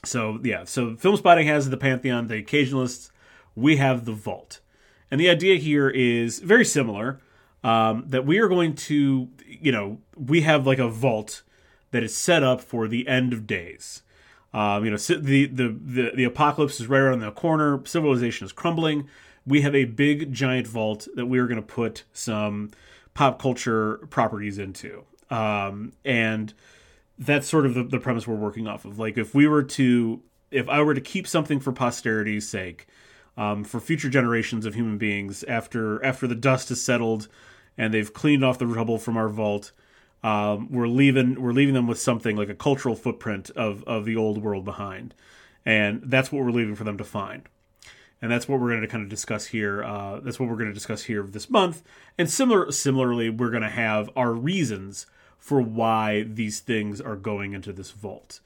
so 0.05 0.39
yeah 0.43 0.65
so 0.65 0.93
Filmspotting 0.93 1.47
has 1.47 1.69
the 1.71 1.77
pantheon 1.77 2.29
the 2.29 2.43
occasionalists 2.43 3.11
we 3.55 3.77
have 3.77 4.05
the 4.05 4.13
vault 4.13 4.61
and 5.11 5.21
the 5.21 5.31
idea 5.31 5.57
here 5.57 5.89
is 5.89 6.41
very 6.41 6.65
similar 6.65 7.21
um, 7.65 8.05
that 8.07 8.25
we 8.25 8.39
are 8.39 8.49
going 8.49 8.75
to 8.75 9.29
you 9.47 9.73
know 9.73 9.99
we 10.17 10.43
have 10.43 10.67
like 10.67 10.79
a 10.79 10.89
vault 10.89 11.43
that 11.91 12.03
is 12.03 12.15
set 12.15 12.43
up 12.43 12.61
for 12.61 12.89
the 12.89 13.09
end 13.09 13.33
of 13.33 13.47
days. 13.47 14.03
Um, 14.53 14.85
you 14.85 14.91
know, 14.91 14.97
the, 14.97 15.47
the, 15.47 15.69
the 15.69 16.13
the 16.15 16.25
apocalypse 16.25 16.81
is 16.81 16.87
right 16.87 17.01
around 17.01 17.21
the 17.21 17.31
corner. 17.31 17.81
Civilization 17.85 18.45
is 18.45 18.53
crumbling. 18.53 19.09
we 19.47 19.63
have 19.63 19.75
a 19.75 19.85
big 19.85 20.33
giant 20.33 20.67
vault 20.67 21.09
that 21.15 21.27
we 21.27 21.39
are 21.39 21.47
going 21.47 21.61
to 21.61 21.67
put 21.67 22.05
some 22.13 22.71
pop 23.17 23.41
culture 23.41 23.97
properties 24.11 24.59
into. 24.59 25.03
Um, 25.31 25.95
and 26.05 26.53
that's 27.19 27.49
sort 27.49 27.65
of 27.65 27.73
the, 27.73 27.83
the 27.83 27.99
premise 27.99 28.29
we're 28.29 28.35
working 28.35 28.69
off 28.69 28.85
of. 28.85 28.99
Like, 28.99 29.17
if 29.17 29.35
we 29.35 29.49
were 29.49 29.63
to, 29.63 30.21
if 30.51 30.69
I 30.69 30.83
were 30.83 30.93
to 30.93 31.01
keep 31.01 31.27
something 31.27 31.59
for 31.59 31.73
posterity's 31.73 32.47
sake, 32.47 32.87
um, 33.39 33.65
for 33.65 33.81
future 33.81 34.11
generations 34.11 34.67
of 34.67 34.75
human 34.75 34.99
beings, 34.99 35.43
after 35.45 36.05
after 36.05 36.27
the 36.27 36.35
dust 36.35 36.69
has 36.69 36.81
settled 36.83 37.29
and 37.79 37.93
they've 37.93 38.13
cleaned 38.13 38.45
off 38.45 38.59
the 38.59 38.67
rubble 38.67 38.99
from 38.99 39.17
our 39.17 39.31
vault, 39.31 39.73
um, 40.23 40.71
we're 40.71 40.87
leaving 40.87 41.41
we're 41.41 41.53
leaving 41.53 41.75
them 41.75 41.87
with 41.87 41.99
something 41.99 42.37
like 42.37 42.51
a 42.51 42.55
cultural 42.55 42.95
footprint 42.95 43.51
of 43.57 43.83
of 43.85 44.05
the 44.05 44.17
old 44.17 44.43
world 44.43 44.67
behind, 44.67 45.15
and 45.65 46.03
that's 46.05 46.31
what 46.31 46.45
we're 46.45 46.51
leaving 46.51 46.75
for 46.75 46.85
them 46.85 46.99
to 46.99 47.05
find 47.05 47.49
and 48.23 48.31
that's 48.31 48.49
what 48.49 48.61
we're 48.61 48.71
going 48.71 48.81
to 48.81 48.89
kind 48.89 49.03
of 49.03 49.11
discuss 49.11 49.47
here. 49.47 49.85
Uh, 49.85 50.21
that's 50.21 50.41
what 50.41 50.49
we're 50.49 50.57
going 50.57 50.69
to 50.69 50.75
discuss 50.75 51.05
here 51.05 51.23
this 51.23 51.51
month. 51.51 51.83
And 52.17 52.31
similar, 52.31 52.73
similarly, 52.73 53.29
we're 53.31 53.51
going 53.51 53.63
to 53.63 53.69
have 53.69 54.11
our 54.17 54.33
reasons 54.33 55.07
for 55.39 55.61
why 55.61 56.23
these 56.23 56.61
things 56.61 57.01
are 57.01 57.17
going 57.17 57.53
into 57.53 57.73
this 57.73 57.91
vault. 57.91 58.41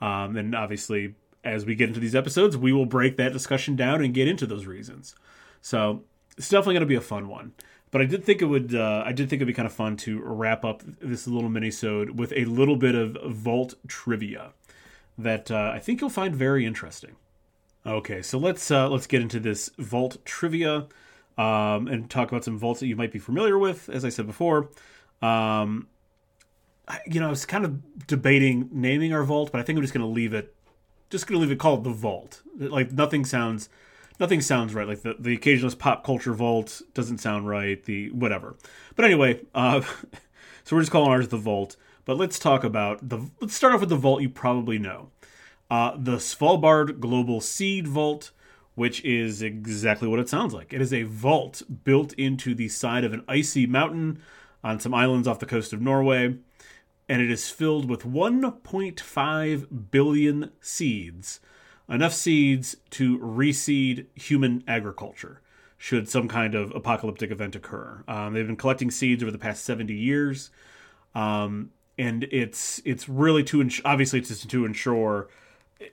Um, 0.00 0.36
and 0.36 0.54
obviously, 0.54 1.14
as 1.44 1.64
we 1.64 1.74
get 1.74 1.88
into 1.88 2.00
these 2.00 2.14
episodes, 2.14 2.56
we 2.56 2.72
will 2.72 2.86
break 2.86 3.16
that 3.18 3.32
discussion 3.32 3.76
down 3.76 4.02
and 4.02 4.14
get 4.14 4.26
into 4.28 4.46
those 4.46 4.66
reasons. 4.66 5.14
So 5.60 6.02
it's 6.36 6.48
definitely 6.48 6.74
going 6.74 6.80
to 6.80 6.86
be 6.86 6.94
a 6.94 7.00
fun 7.00 7.28
one. 7.28 7.52
But 7.90 8.00
I 8.00 8.04
did 8.04 8.24
think 8.24 8.40
it 8.40 8.46
would. 8.46 8.74
Uh, 8.74 9.02
I 9.04 9.12
did 9.12 9.28
think 9.28 9.40
it'd 9.40 9.48
be 9.48 9.54
kind 9.54 9.66
of 9.66 9.72
fun 9.72 9.96
to 9.98 10.20
wrap 10.22 10.64
up 10.64 10.82
this 11.00 11.26
little 11.26 11.50
mini-sode 11.50 12.18
with 12.18 12.32
a 12.36 12.44
little 12.44 12.76
bit 12.76 12.94
of 12.94 13.18
vault 13.26 13.74
trivia 13.88 14.52
that 15.18 15.50
uh, 15.50 15.72
I 15.74 15.80
think 15.80 16.00
you'll 16.00 16.08
find 16.08 16.34
very 16.34 16.64
interesting. 16.64 17.16
Okay, 17.86 18.20
so 18.20 18.38
let's 18.38 18.70
uh, 18.70 18.90
let's 18.90 19.06
get 19.06 19.22
into 19.22 19.40
this 19.40 19.70
vault 19.78 20.18
trivia 20.26 20.86
um, 21.38 21.88
and 21.88 22.10
talk 22.10 22.28
about 22.28 22.44
some 22.44 22.58
vaults 22.58 22.80
that 22.80 22.88
you 22.88 22.96
might 22.96 23.10
be 23.10 23.18
familiar 23.18 23.58
with. 23.58 23.88
As 23.88 24.04
I 24.04 24.10
said 24.10 24.26
before, 24.26 24.68
um, 25.22 25.88
I, 26.86 27.00
you 27.06 27.20
know, 27.20 27.28
I 27.28 27.30
was 27.30 27.46
kind 27.46 27.64
of 27.64 28.06
debating 28.06 28.68
naming 28.70 29.14
our 29.14 29.24
vault, 29.24 29.50
but 29.50 29.60
I 29.60 29.64
think 29.64 29.78
I'm 29.78 29.82
just 29.82 29.94
going 29.94 30.06
to 30.06 30.12
leave 30.12 30.34
it, 30.34 30.54
just 31.08 31.26
going 31.26 31.40
to 31.40 31.40
leave 31.40 31.52
it 31.52 31.58
called 31.58 31.84
the 31.84 31.90
vault. 31.90 32.42
Like 32.58 32.92
nothing 32.92 33.24
sounds, 33.24 33.70
nothing 34.18 34.42
sounds 34.42 34.74
right. 34.74 34.86
Like 34.86 35.00
the 35.00 35.16
the 35.18 35.38
occasionalist 35.38 35.78
pop 35.78 36.04
culture 36.04 36.34
vault 36.34 36.82
doesn't 36.92 37.18
sound 37.18 37.48
right. 37.48 37.82
The 37.82 38.10
whatever, 38.10 38.56
but 38.94 39.06
anyway, 39.06 39.40
uh, 39.54 39.80
so 40.64 40.76
we're 40.76 40.82
just 40.82 40.92
calling 40.92 41.10
ours 41.10 41.28
the 41.28 41.38
vault. 41.38 41.76
But 42.04 42.18
let's 42.18 42.38
talk 42.38 42.62
about 42.62 43.08
the. 43.08 43.30
Let's 43.40 43.54
start 43.54 43.72
off 43.72 43.80
with 43.80 43.88
the 43.88 43.96
vault 43.96 44.20
you 44.20 44.28
probably 44.28 44.78
know 44.78 45.08
uh, 45.70 45.96
the 45.96 46.16
Svalbard 46.16 47.00
Global 47.00 47.40
Seed 47.40 47.86
Vault, 47.86 48.32
which 48.74 49.04
is 49.04 49.42
exactly 49.42 50.08
what 50.08 50.18
it 50.18 50.28
sounds 50.28 50.52
like. 50.52 50.72
It 50.72 50.80
is 50.80 50.92
a 50.92 51.04
vault 51.04 51.62
built 51.84 52.12
into 52.14 52.54
the 52.54 52.68
side 52.68 53.04
of 53.04 53.12
an 53.12 53.24
icy 53.28 53.66
mountain 53.66 54.20
on 54.64 54.80
some 54.80 54.92
islands 54.92 55.28
off 55.28 55.38
the 55.38 55.46
coast 55.46 55.72
of 55.72 55.80
Norway, 55.80 56.36
and 57.08 57.22
it 57.22 57.30
is 57.30 57.50
filled 57.50 57.88
with 57.88 58.02
1.5 58.02 59.90
billion 59.90 60.50
seeds, 60.60 61.40
enough 61.88 62.12
seeds 62.12 62.76
to 62.90 63.18
reseed 63.18 64.06
human 64.14 64.64
agriculture 64.66 65.40
should 65.78 66.08
some 66.08 66.28
kind 66.28 66.54
of 66.54 66.70
apocalyptic 66.74 67.30
event 67.30 67.56
occur. 67.56 68.04
Um, 68.06 68.34
they've 68.34 68.46
been 68.46 68.56
collecting 68.56 68.90
seeds 68.90 69.22
over 69.22 69.32
the 69.32 69.38
past 69.38 69.64
70 69.64 69.94
years. 69.94 70.50
Um, 71.14 71.70
and 71.96 72.24
it's 72.24 72.80
it's 72.84 73.08
really 73.08 73.42
to 73.44 73.60
ins- 73.60 73.80
obviously 73.84 74.18
it's 74.18 74.44
to 74.44 74.64
ensure 74.64 75.28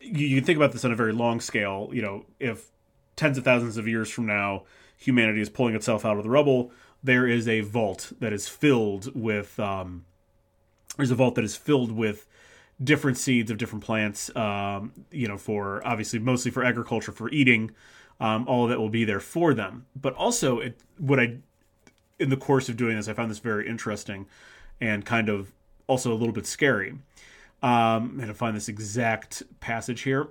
you, 0.02 0.28
you 0.28 0.42
think 0.42 0.58
about 0.58 0.72
this 0.72 0.86
on 0.86 0.92
a 0.92 0.96
very 0.96 1.14
long 1.14 1.40
scale. 1.40 1.90
You 1.92 2.02
know, 2.02 2.26
if 2.40 2.68
tens 3.16 3.38
of 3.38 3.44
thousands 3.44 3.78
of 3.78 3.88
years 3.88 4.10
from 4.10 4.26
now 4.26 4.64
humanity 4.98 5.42
is 5.42 5.50
pulling 5.50 5.76
itself 5.76 6.06
out 6.06 6.18
of 6.18 6.24
the 6.24 6.30
rubble, 6.30 6.72
there 7.04 7.28
is 7.28 7.48
a 7.48 7.62
vault 7.62 8.12
that 8.20 8.34
is 8.34 8.48
filled 8.48 9.16
with 9.16 9.60
um, 9.60 10.06
there's 10.98 11.12
a 11.12 11.16
vault 11.16 11.36
that 11.36 11.44
is 11.44 11.56
filled 11.56 11.92
with 11.92 12.26
different 12.84 13.18
seeds 13.18 13.50
of 13.52 13.58
different 13.58 13.84
plants. 13.84 14.36
Um, 14.36 14.92
you 15.12 15.28
know, 15.28 15.38
for 15.38 15.86
obviously 15.86 16.20
mostly 16.20 16.52
for 16.52 16.64
agriculture 16.64 17.12
for 17.12 17.30
eating. 17.30 17.72
Um, 18.20 18.48
all 18.48 18.66
that 18.66 18.80
will 18.80 18.90
be 18.90 19.06
there 19.06 19.20
for 19.20 19.54
them. 19.54 19.86
But 19.96 20.16
also, 20.16 20.58
it, 20.58 20.80
what 20.98 21.20
I 21.20 21.38
in 22.20 22.30
the 22.30 22.38
course 22.38 22.68
of 22.68 22.76
doing 22.76 22.96
this, 22.96 23.08
I 23.08 23.14
found 23.14 23.30
this 23.30 23.40
very 23.40 23.68
interesting 23.68 24.26
and 24.82 25.06
kind 25.06 25.30
of 25.30 25.52
also 25.88 26.12
a 26.12 26.16
little 26.16 26.34
bit 26.34 26.46
scary. 26.46 26.96
Um, 27.64 27.72
I'm 27.72 28.16
going 28.18 28.28
to 28.28 28.34
find 28.34 28.56
this 28.56 28.70
exact 28.70 29.44
passage 29.60 30.02
here. 30.02 30.28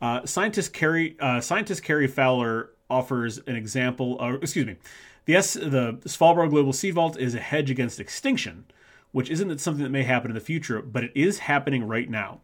Uh, 0.00 0.24
scientist 0.24 0.72
Cary 0.72 1.16
uh, 1.20 1.40
scientist 1.40 1.82
Cary 1.82 2.06
Fowler 2.06 2.70
offers 2.88 3.38
an 3.46 3.56
example. 3.56 4.16
Or, 4.20 4.36
excuse 4.36 4.66
me, 4.66 4.76
the 5.24 5.36
S, 5.36 5.54
the 5.54 5.98
Svalbard 6.04 6.50
Global 6.50 6.72
Seed 6.72 6.94
Vault 6.94 7.18
is 7.18 7.34
a 7.34 7.40
hedge 7.40 7.70
against 7.70 8.00
extinction, 8.00 8.64
which 9.12 9.30
isn't 9.30 9.58
something 9.60 9.82
that 9.82 9.90
may 9.90 10.04
happen 10.04 10.30
in 10.30 10.34
the 10.34 10.40
future, 10.40 10.80
but 10.80 11.04
it 11.04 11.12
is 11.14 11.40
happening 11.40 11.86
right 11.86 12.08
now. 12.08 12.40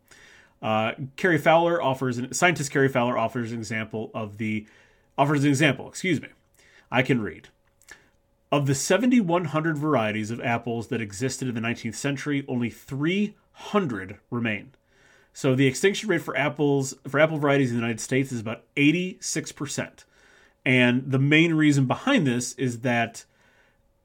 Uh, 0.63 0.93
Cary 1.17 1.39
Fowler 1.39 1.81
offers 1.83 2.19
an, 2.19 2.33
scientist 2.33 2.71
Cary 2.71 2.89
Fowler 2.89 3.17
offers 3.17 3.53
an 3.53 3.59
example 3.59 4.11
of 4.15 4.39
the 4.39 4.67
offers 5.17 5.45
an 5.45 5.51
example. 5.51 5.89
Excuse 5.89 6.21
me, 6.21 6.29
I 6.91 7.03
can 7.03 7.21
read. 7.21 7.49
Of 8.53 8.67
the 8.67 8.75
7,100 8.75 9.77
varieties 9.77 10.31
of 10.31 10.41
apples 10.41 10.89
that 10.89 11.01
existed 11.01 11.49
in 11.49 11.55
the 11.55 11.61
19th 11.61 11.97
century, 11.97 12.45
only 12.47 12.71
three 12.71 13.35
hundred 13.57 14.19
remain. 14.31 14.73
So 15.33 15.55
the 15.55 15.67
extinction 15.67 16.09
rate 16.09 16.23
for 16.23 16.37
apples 16.37 16.95
for 17.09 17.19
apple 17.19 17.39
varieties 17.39 17.71
in 17.71 17.77
the 17.77 17.81
United 17.81 18.01
States 18.01 18.33
is 18.33 18.41
about 18.41 18.63
86%. 18.77 20.05
And 20.65 21.11
the 21.11 21.19
main 21.19 21.55
reason 21.55 21.87
behind 21.87 22.27
this 22.27 22.53
is 22.55 22.81
that 22.81 23.25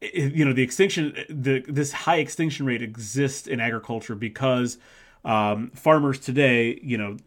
you 0.02 0.44
know 0.44 0.54
the 0.54 0.64
extinction 0.64 1.16
the 1.30 1.64
this 1.68 1.92
high 1.92 2.18
extinction 2.18 2.66
rate 2.66 2.82
exists 2.82 3.48
in 3.48 3.60
agriculture 3.60 4.16
because 4.16 4.78
um, 5.24 5.70
farmers 5.76 6.20
today 6.20 6.80
you 6.82 6.98
know 6.98 7.18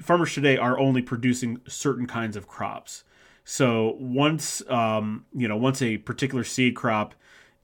farmers 0.00 0.34
today 0.34 0.56
are 0.56 0.76
only 0.78 1.02
producing 1.02 1.60
certain 1.68 2.06
kinds 2.08 2.36
of 2.36 2.48
crops 2.48 3.04
so 3.44 3.96
once 4.00 4.60
um, 4.68 5.24
you 5.32 5.46
know 5.46 5.56
once 5.56 5.80
a 5.80 5.98
particular 5.98 6.42
seed 6.42 6.74
crop 6.74 7.14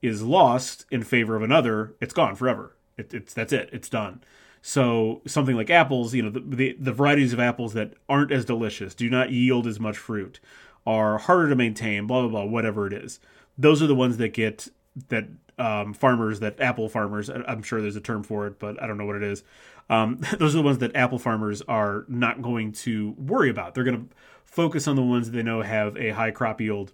is 0.01 0.21
lost 0.21 0.85
in 0.91 1.03
favor 1.03 1.35
of 1.35 1.41
another 1.41 1.95
it's 1.99 2.13
gone 2.13 2.33
forever 2.33 2.76
it, 2.97 3.13
it's 3.13 3.33
that's 3.33 3.53
it. 3.53 3.69
It's 3.71 3.89
done. 3.89 4.21
So 4.61 5.21
something 5.25 5.55
like 5.55 5.69
apples, 5.69 6.13
you 6.13 6.23
know, 6.23 6.29
the, 6.29 6.39
the, 6.41 6.77
the 6.79 6.91
varieties 6.91 7.31
of 7.31 7.39
apples 7.39 7.73
that 7.73 7.93
aren't 8.09 8.31
as 8.31 8.43
delicious, 8.43 8.93
do 8.95 9.09
not 9.09 9.31
yield 9.31 9.67
as 9.67 9.79
much 9.79 9.97
fruit, 9.97 10.39
are 10.85 11.19
harder 11.19 11.49
to 11.49 11.55
maintain, 11.55 12.07
blah 12.07 12.21
blah 12.21 12.29
blah, 12.29 12.43
whatever 12.43 12.87
it 12.87 12.93
is. 12.93 13.19
Those 13.57 13.81
are 13.81 13.87
the 13.87 13.95
ones 13.95 14.17
that 14.17 14.29
get 14.29 14.67
that 15.09 15.27
um, 15.59 15.93
farmers, 15.93 16.39
that 16.39 16.59
apple 16.59 16.89
farmers. 16.89 17.29
I'm 17.29 17.63
sure 17.63 17.81
there's 17.81 17.95
a 17.95 18.01
term 18.01 18.23
for 18.23 18.47
it, 18.47 18.59
but 18.59 18.81
I 18.81 18.87
don't 18.87 18.97
know 18.97 19.05
what 19.05 19.15
it 19.15 19.23
is. 19.23 19.43
Um, 19.89 20.19
those 20.37 20.53
are 20.55 20.59
the 20.59 20.63
ones 20.63 20.79
that 20.79 20.95
apple 20.95 21.19
farmers 21.19 21.61
are 21.63 22.05
not 22.07 22.41
going 22.41 22.71
to 22.73 23.11
worry 23.17 23.49
about. 23.49 23.73
They're 23.73 23.83
going 23.83 24.07
to 24.07 24.15
focus 24.45 24.87
on 24.87 24.95
the 24.95 25.03
ones 25.03 25.29
that 25.29 25.37
they 25.37 25.43
know 25.43 25.61
have 25.61 25.95
a 25.97 26.11
high 26.11 26.31
crop 26.31 26.61
yield, 26.61 26.91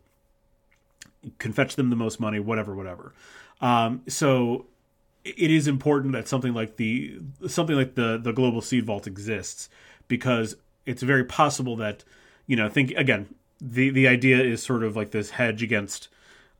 can 1.40 1.54
fetch 1.54 1.76
them 1.76 1.90
the 1.90 1.96
most 1.96 2.20
money, 2.20 2.40
whatever, 2.40 2.76
whatever. 2.76 3.14
Um, 3.62 4.02
so 4.08 4.66
it 5.24 5.52
is 5.52 5.68
important 5.68 6.14
that 6.14 6.28
something 6.28 6.54
like 6.54 6.78
the 6.78 7.20
something 7.48 7.76
like 7.76 7.96
the 7.96 8.20
the 8.22 8.32
global 8.32 8.62
seed 8.62 8.86
vault 8.86 9.08
exists 9.08 9.70
because 10.08 10.56
it's 10.86 11.02
very 11.02 11.24
possible 11.24 11.76
that 11.78 12.04
you 12.46 12.56
know 12.56 12.70
think 12.70 12.92
again 12.92 13.34
the 13.62 13.90
the 13.90 14.08
idea 14.08 14.42
is 14.42 14.62
sort 14.62 14.84
of 14.84 14.96
like 14.96 15.12
this 15.12 15.32
hedge 15.32 15.64
against 15.64 16.10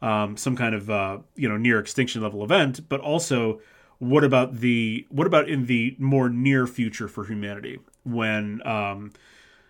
um, 0.02 0.36
some 0.38 0.56
kind 0.56 0.76
of 0.76 0.90
uh, 0.90 1.18
you 1.36 1.48
know 1.48 1.58
near 1.58 1.80
extinction 1.80 2.22
level 2.22 2.44
event 2.44 2.88
but 2.88 3.00
also 3.02 3.60
what 4.00 4.24
about 4.24 4.56
the 4.56 5.06
what 5.10 5.28
about 5.28 5.50
in 5.50 5.66
the 5.66 5.96
more 6.00 6.30
near 6.30 6.68
future 6.68 7.08
for 7.08 7.26
humanity 7.26 7.80
when 8.04 8.66
um, 8.66 9.12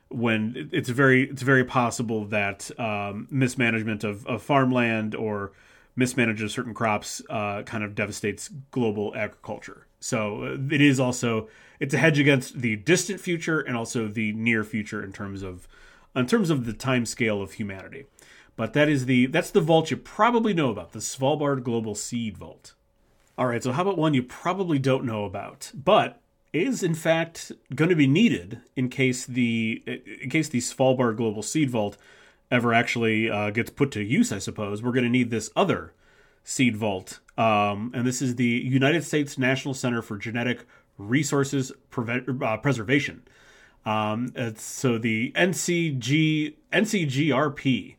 when 0.09 0.69
it's 0.71 0.89
very 0.89 1.29
it's 1.29 1.41
very 1.41 1.63
possible 1.63 2.25
that 2.25 2.69
um, 2.79 3.27
mismanagement 3.31 4.03
of, 4.03 4.25
of 4.27 4.41
farmland 4.41 5.15
or 5.15 5.51
mismanages 5.97 6.51
certain 6.51 6.73
crops 6.73 7.21
uh, 7.29 7.63
kind 7.63 7.83
of 7.83 7.95
devastates 7.95 8.50
global 8.71 9.13
agriculture. 9.15 9.88
So 10.00 10.43
uh, 10.43 10.57
it 10.73 10.81
is 10.81 11.00
also 11.00 11.47
it's 11.79 11.93
a 11.93 11.97
hedge 11.97 12.19
against 12.19 12.62
the 12.62 12.75
distant 12.75 13.19
future 13.19 13.59
and 13.59 13.75
also 13.75 14.07
the 14.07 14.33
near 14.33 14.63
future 14.63 15.03
in 15.03 15.13
terms 15.13 15.43
of 15.43 15.67
in 16.15 16.27
terms 16.27 16.50
of 16.50 16.65
the 16.65 16.73
time 16.73 17.05
scale 17.05 17.41
of 17.41 17.53
humanity. 17.53 18.05
But 18.55 18.73
that 18.73 18.89
is 18.89 19.05
the 19.05 19.25
that's 19.27 19.51
the 19.51 19.62
vault 19.62 19.91
you 19.91 19.97
probably 19.97 20.53
know 20.53 20.69
about, 20.69 20.91
the 20.91 21.00
Svalbard 21.00 21.63
Global 21.63 21.95
Seed 21.95 22.38
Vault. 22.38 22.73
All 23.38 23.47
right, 23.47 23.63
so 23.63 23.71
how 23.71 23.81
about 23.81 23.97
one 23.97 24.13
you 24.13 24.21
probably 24.21 24.77
don't 24.77 25.05
know 25.05 25.25
about, 25.25 25.71
but 25.73 26.21
is 26.53 26.83
in 26.83 26.93
fact 26.93 27.51
going 27.73 27.89
to 27.89 27.95
be 27.95 28.05
needed 28.05 28.62
in 28.75 28.88
case 28.88 29.25
the 29.25 29.81
in 30.21 30.29
case 30.29 30.50
the 30.50 30.59
Svalbard 30.59 31.17
Global 31.17 31.41
Seed 31.41 31.71
Vault 31.71 31.97
ever 32.53 32.74
actually 32.74 33.29
uh, 33.29 33.50
gets 33.50 33.72
put 33.72 33.89
to 33.91 34.03
use, 34.03 34.31
I 34.31 34.38
suppose, 34.38 34.83
we're 34.83 34.91
going 34.91 35.05
to 35.05 35.10
need 35.10 35.31
this 35.31 35.50
other 35.55 35.93
seed 36.43 36.77
vault. 36.77 37.19
Um, 37.36 37.91
and 37.95 38.05
this 38.05 38.22
is 38.22 38.36
the 38.36 38.45
United 38.45 39.03
States 39.03 39.39
National 39.39 39.74
Center 39.74 40.03
for 40.03 40.17
Genetic 40.17 40.65
Resources 41.00 41.72
uh, 41.98 42.57
Preservation. 42.57 43.24
Um, 43.86 44.31
so 44.57 44.98
the 45.00 45.31
NCG 45.36 46.53
NCGRP 46.72 47.95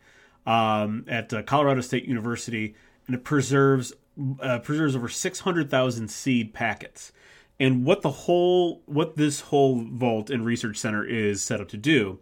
um, 0.46 1.04
at 1.08 1.34
uh, 1.34 1.42
Colorado 1.42 1.80
State 1.80 2.04
University, 2.04 2.76
and 3.06 3.16
it 3.16 3.24
preserves 3.24 3.92
uh, 4.40 4.60
preserves 4.60 4.94
over 4.94 5.08
six 5.08 5.40
hundred 5.40 5.68
thousand 5.68 6.08
seed 6.08 6.54
packets. 6.54 7.12
And 7.60 7.84
what 7.84 8.02
the 8.02 8.10
whole 8.10 8.82
what 8.86 9.16
this 9.16 9.40
whole 9.40 9.84
vault 9.84 10.30
and 10.30 10.44
research 10.44 10.78
center 10.78 11.04
is 11.04 11.42
set 11.42 11.60
up 11.60 11.68
to 11.68 11.76
do 11.76 12.20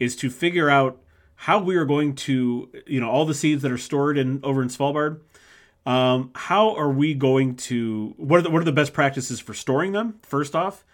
is 0.00 0.16
to 0.16 0.30
figure 0.30 0.70
out 0.70 1.00
how 1.40 1.60
we 1.60 1.76
are 1.76 1.84
going 1.84 2.14
to 2.14 2.68
you 2.86 3.00
know 3.00 3.08
all 3.08 3.24
the 3.24 3.34
seeds 3.34 3.62
that 3.62 3.70
are 3.70 3.78
stored 3.78 4.18
in 4.18 4.40
over 4.42 4.60
in 4.60 4.68
Svalbard. 4.68 5.20
Um, 5.86 6.32
how 6.34 6.74
are 6.74 6.90
we 6.90 7.14
going 7.14 7.56
to 7.56 8.12
what 8.16 8.40
are 8.40 8.42
the, 8.42 8.50
what 8.50 8.60
are 8.60 8.64
the 8.64 8.72
best 8.72 8.92
practices 8.92 9.40
for 9.40 9.54
storing 9.54 9.92
them? 9.92 10.18
First 10.22 10.54
off, 10.56 10.84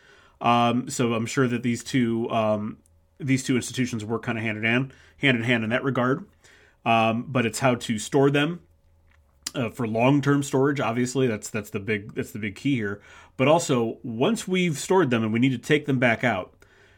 um, 0.41 0.89
so 0.91 1.15
I'm 1.15 1.27
sure 1.27 1.49
that 1.49 1.63
these 1.63 1.83
two 1.83 2.31
um, 2.31 2.77
these 3.19 3.43
two 3.43 3.57
institutions 3.57 4.05
work 4.05 4.23
kind 4.23 4.37
of 4.37 4.45
hand 4.45 4.59
in 4.59 4.65
hand, 4.65 4.93
hand 5.17 5.37
in 5.39 5.43
hand 5.43 5.65
in 5.65 5.71
that 5.71 5.83
regard. 5.83 6.27
Um, 6.85 7.25
but 7.27 7.47
it's 7.47 7.61
how 7.61 7.77
to 7.77 7.99
store 7.99 8.31
them 8.31 8.61
uh, 9.55 9.71
for 9.71 9.89
long-term 9.89 10.43
storage. 10.43 10.79
Obviously, 10.79 11.27
that's 11.27 11.49
that's 11.49 11.71
the 11.71 11.81
big 11.81 12.15
that's 12.15 12.33
the 12.33 12.39
big 12.39 12.55
key 12.55 12.75
here. 12.75 13.01
But 13.39 13.49
also, 13.49 13.99
once 14.03 14.47
we've 14.47 14.79
stored 14.79 15.09
them 15.09 15.25
and 15.25 15.33
we 15.33 15.39
need 15.39 15.53
to 15.53 15.59
take 15.59 15.87
them 15.87 15.99
back 15.99 16.23
out, 16.23 16.53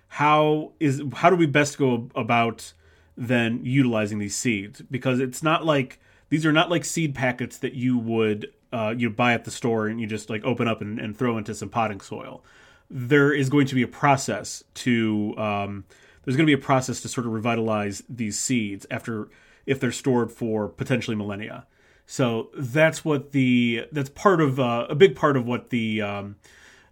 how 0.08 0.72
is 0.80 1.00
how 1.14 1.30
do 1.30 1.36
we 1.36 1.46
best 1.46 1.78
go 1.78 2.10
about 2.16 2.72
then 3.16 3.60
utilizing 3.64 4.18
these 4.18 4.36
seeds? 4.36 4.82
Because 4.82 5.20
it's 5.20 5.42
not 5.42 5.64
like 5.64 6.00
these 6.28 6.44
are 6.44 6.52
not 6.52 6.70
like 6.70 6.84
seed 6.84 7.14
packets 7.14 7.58
that 7.58 7.74
you 7.74 7.98
would 7.98 8.52
uh, 8.72 8.94
you 8.96 9.08
buy 9.08 9.32
at 9.32 9.44
the 9.44 9.50
store 9.50 9.86
and 9.86 10.00
you 10.00 10.06
just 10.06 10.28
like 10.28 10.44
open 10.44 10.68
up 10.68 10.80
and, 10.80 10.98
and 10.98 11.16
throw 11.16 11.38
into 11.38 11.54
some 11.54 11.68
potting 11.68 12.00
soil. 12.00 12.44
There 12.90 13.32
is 13.32 13.48
going 13.48 13.66
to 13.66 13.74
be 13.74 13.82
a 13.82 13.88
process 13.88 14.62
to 14.74 15.34
um, 15.38 15.84
there's 16.24 16.36
going 16.36 16.46
to 16.46 16.56
be 16.56 16.60
a 16.60 16.64
process 16.64 17.00
to 17.02 17.08
sort 17.08 17.26
of 17.26 17.32
revitalize 17.32 18.02
these 18.08 18.38
seeds 18.38 18.86
after 18.90 19.28
if 19.64 19.80
they're 19.80 19.92
stored 19.92 20.30
for 20.30 20.68
potentially 20.68 21.16
millennia. 21.16 21.66
So 22.06 22.50
that's 22.56 23.04
what 23.04 23.32
the 23.32 23.86
that's 23.92 24.10
part 24.10 24.40
of 24.40 24.60
uh, 24.60 24.86
a 24.88 24.94
big 24.94 25.16
part 25.16 25.36
of 25.36 25.46
what 25.46 25.70
the 25.70 26.02
um, 26.02 26.36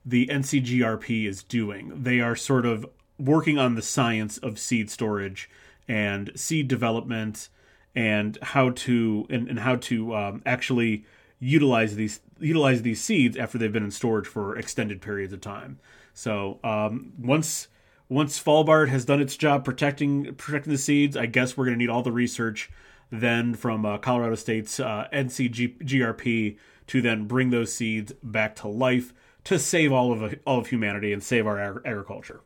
the 0.05 0.27
NCGRP 0.27 1.27
is 1.27 1.43
doing. 1.43 2.03
They 2.03 2.21
are 2.21 2.37
sort 2.37 2.67
of 2.67 2.87
working 3.19 3.59
on 3.59 3.75
the 3.75 3.83
science 3.83 4.39
of 4.39 4.59
seed 4.59 4.91
storage 4.91 5.49
and 5.89 6.31
seed 6.35 6.69
development 6.69 7.49
and 7.95 8.39
how 8.43 8.71
to 8.71 9.27
and, 9.31 9.49
and 9.49 9.61
how 9.61 9.77
to 9.77 10.15
um, 10.15 10.43
actually 10.45 11.05
utilize 11.39 11.97
these 11.97 12.21
utilize 12.41 12.83
these 12.83 13.03
seeds 13.03 13.37
after 13.37 13.59
they've 13.59 13.73
been 13.73 13.85
in 13.85 13.91
storage 13.91 14.27
for 14.27 14.57
extended 14.57 15.01
periods 15.01 15.33
of 15.33 15.41
time. 15.41 15.79
So 16.13 16.59
um, 16.65 17.13
once 17.19 17.69
once 18.09 18.41
Svalbard 18.41 18.89
has 18.89 19.05
done 19.05 19.21
its 19.21 19.37
job 19.37 19.65
protecting 19.65 20.35
protecting 20.35 20.73
the 20.73 20.79
seeds, 20.79 21.17
I 21.17 21.27
guess 21.27 21.57
we're 21.57 21.67
going 21.67 21.79
to 21.79 21.83
need 21.83 21.91
all 21.91 22.03
the 22.03 22.13
research 22.13 22.71
then 23.11 23.55
from 23.55 23.87
uh, 23.87 23.99
Colorado 23.99 24.35
State's 24.35 24.81
uh, 24.81 25.07
NCGRP 25.13 26.57
to 26.87 27.03
then 27.03 27.27
bring 27.27 27.51
those 27.51 27.73
seeds 27.73 28.13
back 28.23 28.57
to 28.57 28.69
life 28.69 29.15
to 29.45 29.59
save 29.59 29.93
all 29.93 30.13
of 30.13 30.35
all 30.47 30.59
of 30.59 30.69
humanity 30.69 31.13
and 31.13 31.23
save 31.23 31.47
our 31.47 31.59
ag- 31.59 31.83
agriculture. 31.85 32.41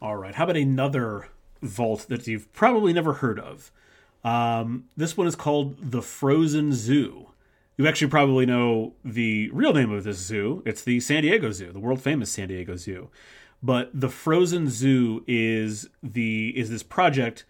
All 0.00 0.16
right, 0.16 0.34
how 0.34 0.44
about 0.44 0.56
another 0.56 1.28
vault 1.66 2.06
that 2.08 2.26
you've 2.26 2.52
probably 2.52 2.92
never 2.92 3.14
heard 3.14 3.38
of? 3.38 3.70
Um, 4.24 4.84
this 4.96 5.16
one 5.16 5.26
is 5.26 5.36
called 5.36 5.90
the 5.92 6.02
Frozen 6.02 6.72
Zoo. 6.72 7.28
You 7.76 7.86
actually 7.86 8.10
probably 8.10 8.46
know 8.46 8.94
the 9.04 9.50
real 9.52 9.72
name 9.72 9.92
of 9.92 10.04
this 10.04 10.18
zoo. 10.18 10.62
It's 10.64 10.82
the 10.82 10.98
San 11.00 11.22
Diego 11.22 11.52
Zoo, 11.52 11.72
the 11.72 11.78
world 11.78 12.00
famous 12.00 12.30
San 12.30 12.48
Diego 12.48 12.76
Zoo. 12.76 13.10
But 13.62 13.90
the 13.92 14.08
Frozen 14.08 14.70
Zoo 14.70 15.22
is 15.26 15.88
the 16.02 16.52
is 16.56 16.70
this 16.70 16.82
project 16.82 17.44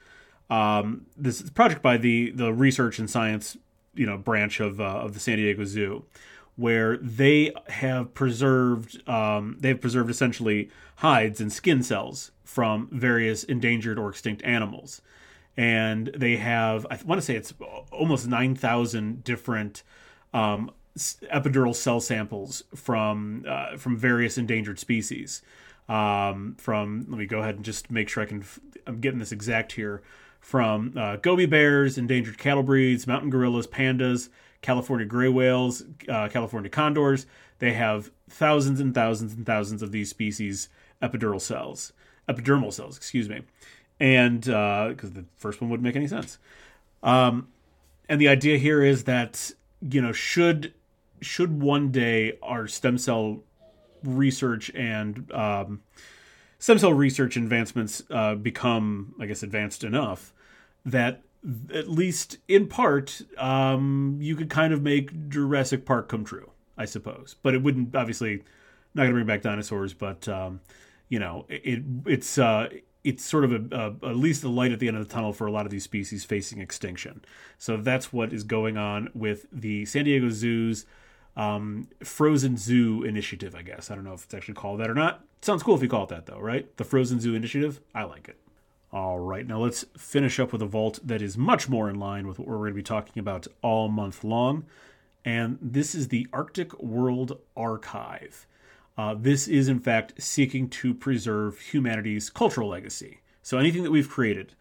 um, 0.50 1.06
this 1.16 1.48
project 1.50 1.82
by 1.82 1.96
the 1.96 2.30
the 2.30 2.52
research 2.52 2.98
and 2.98 3.10
science 3.10 3.56
you 3.94 4.06
know 4.06 4.18
branch 4.18 4.60
of 4.60 4.80
uh, 4.80 4.84
of 4.84 5.14
the 5.14 5.20
San 5.20 5.36
Diego 5.38 5.64
Zoo, 5.64 6.04
where 6.56 6.96
they 6.98 7.52
have 7.68 8.14
preserved 8.14 9.08
um, 9.08 9.56
they 9.60 9.68
have 9.68 9.80
preserved 9.80 10.10
essentially 10.10 10.70
hides 10.96 11.40
and 11.40 11.52
skin 11.52 11.82
cells 11.82 12.30
from 12.46 12.88
various 12.90 13.44
endangered 13.44 13.98
or 13.98 14.08
extinct 14.08 14.42
animals, 14.42 15.02
and 15.56 16.06
they 16.16 16.36
have 16.36 16.86
I 16.90 16.98
want 17.04 17.20
to 17.20 17.24
say 17.24 17.36
it's 17.36 17.52
almost 17.92 18.26
nine 18.26 18.54
thousand 18.54 19.24
different. 19.24 19.82
Um, 20.32 20.70
epidural 20.96 21.74
cell 21.74 22.00
samples 22.00 22.62
from 22.74 23.44
uh, 23.46 23.76
from 23.76 23.98
various 23.98 24.38
endangered 24.38 24.78
species. 24.78 25.42
Um, 25.88 26.56
from 26.58 27.04
let 27.08 27.18
me 27.18 27.26
go 27.26 27.40
ahead 27.40 27.56
and 27.56 27.64
just 27.64 27.90
make 27.90 28.08
sure 28.08 28.22
I 28.22 28.26
can. 28.26 28.44
I'm 28.86 29.00
getting 29.00 29.18
this 29.18 29.32
exact 29.32 29.72
here 29.72 30.02
from 30.40 30.94
uh, 30.96 31.16
Gobi 31.16 31.46
bears, 31.46 31.98
endangered 31.98 32.38
cattle 32.38 32.62
breeds, 32.62 33.06
mountain 33.06 33.30
gorillas, 33.30 33.66
pandas, 33.66 34.28
California 34.62 35.06
gray 35.06 35.28
whales, 35.28 35.82
uh, 36.08 36.28
California 36.28 36.70
condors. 36.70 37.26
They 37.58 37.72
have 37.72 38.10
thousands 38.28 38.80
and 38.80 38.94
thousands 38.94 39.34
and 39.34 39.44
thousands 39.46 39.82
of 39.82 39.92
these 39.92 40.08
species 40.08 40.68
epidural 41.02 41.40
cells, 41.40 41.92
epidermal 42.28 42.72
cells, 42.72 42.96
excuse 42.96 43.28
me, 43.28 43.42
and 44.00 44.42
because 44.42 45.10
uh, 45.10 45.14
the 45.14 45.24
first 45.36 45.60
one 45.60 45.70
wouldn't 45.70 45.84
make 45.84 45.96
any 45.96 46.08
sense. 46.08 46.38
Um, 47.02 47.48
and 48.08 48.20
the 48.20 48.28
idea 48.28 48.58
here 48.58 48.82
is 48.82 49.04
that 49.04 49.52
you 49.80 50.00
know 50.00 50.12
should 50.12 50.74
should 51.20 51.60
one 51.60 51.90
day 51.90 52.38
our 52.42 52.66
stem 52.66 52.98
cell 52.98 53.42
research 54.02 54.70
and 54.74 55.30
um, 55.32 55.82
stem 56.58 56.78
cell 56.78 56.92
research 56.92 57.36
advancements 57.36 58.02
uh, 58.10 58.34
become, 58.34 59.14
I 59.20 59.26
guess, 59.26 59.42
advanced 59.42 59.84
enough 59.84 60.32
that 60.84 61.22
at 61.72 61.88
least 61.88 62.38
in 62.48 62.66
part, 62.66 63.22
um, 63.38 64.18
you 64.20 64.34
could 64.34 64.50
kind 64.50 64.72
of 64.72 64.82
make 64.82 65.28
Jurassic 65.28 65.84
Park 65.84 66.08
come 66.08 66.24
true, 66.24 66.50
I 66.76 66.86
suppose. 66.86 67.36
But 67.42 67.54
it 67.54 67.62
wouldn't 67.62 67.94
obviously 67.94 68.42
not 68.94 69.02
going 69.02 69.10
to 69.10 69.14
bring 69.14 69.26
back 69.26 69.42
dinosaurs, 69.42 69.94
but 69.94 70.26
um, 70.28 70.60
you 71.08 71.18
know, 71.18 71.46
it 71.48 71.82
it's 72.06 72.38
uh, 72.38 72.68
it's 73.04 73.24
sort 73.24 73.44
of 73.44 73.52
a, 73.52 73.76
a, 74.02 74.10
at 74.10 74.16
least 74.16 74.42
a 74.42 74.48
light 74.48 74.72
at 74.72 74.80
the 74.80 74.88
end 74.88 74.96
of 74.96 75.06
the 75.06 75.12
tunnel 75.12 75.32
for 75.32 75.46
a 75.46 75.52
lot 75.52 75.64
of 75.64 75.70
these 75.70 75.84
species 75.84 76.24
facing 76.24 76.60
extinction. 76.60 77.24
So 77.58 77.76
that's 77.76 78.12
what 78.12 78.32
is 78.32 78.42
going 78.42 78.76
on 78.76 79.10
with 79.14 79.46
the 79.52 79.84
San 79.84 80.04
Diego 80.04 80.28
Zoo's 80.30 80.86
um, 81.36 81.88
Frozen 82.02 82.56
Zoo 82.56 83.04
Initiative. 83.04 83.54
I 83.54 83.62
guess 83.62 83.90
I 83.90 83.94
don't 83.94 84.04
know 84.04 84.14
if 84.14 84.24
it's 84.24 84.34
actually 84.34 84.54
called 84.54 84.80
that 84.80 84.90
or 84.90 84.94
not. 84.94 85.24
sounds 85.40 85.62
cool 85.62 85.76
if 85.76 85.82
you 85.82 85.88
call 85.88 86.04
it 86.04 86.08
that, 86.08 86.26
though, 86.26 86.40
right? 86.40 86.74
The 86.76 86.84
Frozen 86.84 87.20
Zoo 87.20 87.34
Initiative. 87.34 87.80
I 87.94 88.04
like 88.04 88.28
it. 88.28 88.38
All 88.92 89.18
right, 89.18 89.46
now 89.46 89.58
let's 89.58 89.84
finish 89.98 90.40
up 90.40 90.52
with 90.52 90.62
a 90.62 90.66
vault 90.66 91.00
that 91.04 91.20
is 91.20 91.36
much 91.36 91.68
more 91.68 91.90
in 91.90 91.98
line 91.98 92.26
with 92.26 92.38
what 92.38 92.48
we're 92.48 92.56
going 92.56 92.70
to 92.70 92.74
be 92.74 92.82
talking 92.82 93.20
about 93.20 93.46
all 93.60 93.88
month 93.88 94.24
long. 94.24 94.64
And 95.24 95.58
this 95.60 95.94
is 95.94 96.08
the 96.08 96.26
Arctic 96.32 96.80
World 96.80 97.38
Archive. 97.56 98.46
Uh, 98.98 99.14
this 99.18 99.46
is, 99.46 99.68
in 99.68 99.78
fact, 99.78 100.14
seeking 100.22 100.68
to 100.68 100.94
preserve 100.94 101.58
humanity's 101.60 102.30
cultural 102.30 102.68
legacy. 102.68 103.20
So 103.42 103.58
anything 103.58 103.82
that 103.82 103.90
we've 103.90 104.08
created 104.08 104.54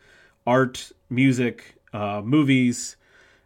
art, 0.45 0.91
music, 1.09 1.79
uh, 1.93 2.21
movies, 2.23 2.97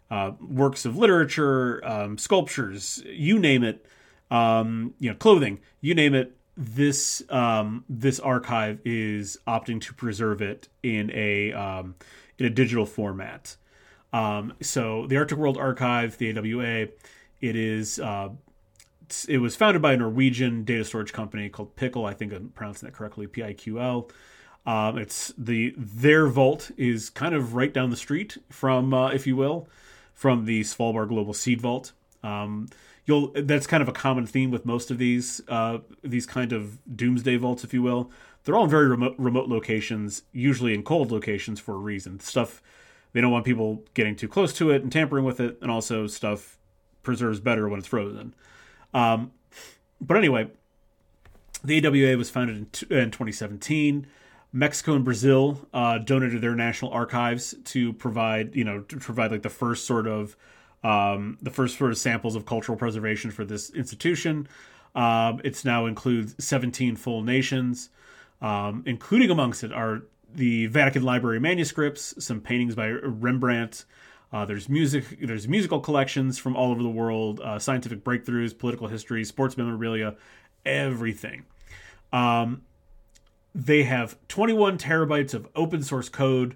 uh, 0.10 0.32
works 0.42 0.86
of 0.86 0.98
literature, 0.98 1.86
um, 1.86 2.18
sculptures, 2.18 3.04
you 3.06 3.38
name 3.38 3.64
it, 3.64 3.86
um, 4.32 4.94
you 5.00 5.10
know, 5.10 5.16
clothing, 5.16 5.60
you 5.82 5.94
name 5.94 6.16
it, 6.16 6.36
this 6.58 7.24
um, 7.30 7.86
this 7.88 8.20
archive 8.20 8.80
is 8.84 9.38
opting 9.48 9.80
to 9.80 9.94
preserve 9.94 10.42
it 10.42 10.68
in 10.84 11.10
a 11.14 11.54
um, 11.54 11.96
in 12.38 12.46
a 12.46 12.50
digital 12.50 12.86
format. 12.86 13.56
Um, 14.12 14.54
so 14.62 15.08
the 15.08 15.16
Arctic 15.16 15.38
World 15.38 15.58
Archive, 15.58 16.18
the 16.18 16.38
AWA, 16.38 16.90
it 17.40 17.56
is 17.56 18.00
uh, 18.00 18.30
it 19.28 19.40
was 19.40 19.56
founded 19.56 19.82
by 19.82 19.94
a 19.94 19.98
Norwegian 19.98 20.64
data 20.64 20.84
storage 20.86 21.14
company 21.14 21.50
called 21.50 21.76
Piql. 21.76 22.10
I 22.10 22.14
think 22.14 22.34
I'm 22.34 22.50
pronouncing 22.50 22.88
that 22.88 22.96
correctly, 22.96 23.28
P 23.28 23.44
I 23.44 23.54
Q 23.54 23.80
L. 23.80 24.10
Um, 24.66 24.98
it's 24.98 25.34
the 25.38 25.74
their 25.78 26.28
vault 26.28 26.72
is 26.78 27.10
kind 27.10 27.34
of 27.34 27.56
right 27.56 27.74
down 27.74 27.90
the 27.90 27.98
street 27.98 28.38
from, 28.50 28.94
uh, 28.94 29.10
if 29.10 29.26
you 29.26 29.36
will, 29.36 29.68
from 30.14 30.46
the 30.46 30.62
Svalbard 30.62 31.10
Global 31.10 31.34
Seed 31.34 31.62
Vault. 31.62 31.94
Um, 32.24 32.68
you'll 33.06 33.32
that's 33.34 33.68
kind 33.68 33.82
of 33.82 33.90
a 33.90 33.94
common 33.94 34.26
theme 34.28 34.52
with 34.52 34.66
most 34.66 34.92
of 34.92 34.98
these 34.98 35.42
uh, 35.48 35.80
these 36.04 36.26
kind 36.26 36.52
of 36.52 36.78
doomsday 36.96 37.38
vaults, 37.38 37.64
if 37.64 37.74
you 37.74 37.82
will. 37.82 38.12
They're 38.44 38.56
all 38.56 38.66
in 38.66 38.70
very 38.70 38.88
remote 38.88 39.16
remote 39.18 39.48
locations, 39.48 40.24
usually 40.32 40.74
in 40.74 40.84
cold 40.84 41.12
locations 41.12 41.60
for 41.60 41.74
a 41.76 41.78
reason. 41.78 42.20
Stuff 42.20 42.62
they 43.14 43.22
don't 43.22 43.32
want 43.32 43.46
people 43.46 43.84
getting 43.94 44.16
too 44.16 44.28
close 44.28 44.54
to 44.54 44.70
it 44.72 44.84
and 44.84 44.92
tampering 44.92 45.26
with 45.26 45.40
it, 45.40 45.58
and 45.62 45.72
also 45.72 46.06
stuff 46.06 46.58
preserves 47.02 47.40
better 47.40 47.68
when 47.68 47.80
it's 47.80 47.88
frozen. 47.88 48.36
Um, 48.94 49.32
but 50.02 50.18
anyway, 50.18 50.50
the 51.64 51.86
AWA 51.86 52.18
was 52.18 52.30
founded 52.30 52.58
in, 52.58 52.66
t- 52.68 52.88
in 52.90 53.12
2017. 53.12 54.08
Mexico 54.52 54.96
and 54.96 55.06
Brazil 55.06 55.68
uh, 55.74 56.00
donated 56.00 56.42
their 56.42 56.56
national 56.56 56.92
archives 56.92 57.56
to 57.66 57.94
provide, 57.94 58.56
you 58.56 58.64
know, 58.64 58.82
to 58.82 58.98
provide 58.98 59.32
like 59.32 59.44
the 59.44 59.50
first 59.50 59.86
sort 59.86 60.08
of 60.08 60.36
um, 60.84 61.38
the 61.42 61.52
first 61.52 61.78
sort 61.78 61.92
of 61.92 61.98
samples 61.98 62.36
of 62.36 62.46
cultural 62.46 62.78
preservation 62.78 63.32
for 63.32 63.46
this 63.46 63.70
institution. 63.72 64.48
Um, 64.96 65.42
it's 65.44 65.66
now 65.66 65.86
includes 65.86 66.44
17 66.44 66.96
full 66.96 67.22
nations, 67.22 67.90
um, 68.42 68.84
including 68.86 69.30
amongst 69.30 69.64
it 69.64 69.72
are 69.74 70.04
the 70.34 70.68
Vatican 70.68 71.04
Library 71.04 71.40
manuscripts, 71.40 72.24
some 72.24 72.40
paintings 72.40 72.76
by 72.76 72.90
Rembrandt. 72.90 73.86
Uh, 74.32 74.46
there's 74.46 74.70
music. 74.70 75.06
There's 75.22 75.48
musical 75.48 75.80
collections 75.80 76.38
from 76.38 76.56
all 76.56 76.72
over 76.72 76.84
the 76.84 76.90
world, 76.90 77.40
uh, 77.40 77.58
scientific 77.58 78.04
breakthroughs, 78.04 78.58
political 78.58 78.88
history, 78.88 79.24
sports 79.24 79.58
memorabilia, 79.58 80.16
everything. 80.66 81.46
Um, 82.14 82.62
they 83.56 83.84
have 83.84 84.18
21 84.28 84.78
terabytes 84.78 85.34
of 85.34 85.48
open 85.56 85.82
source 85.82 86.10
code 86.10 86.56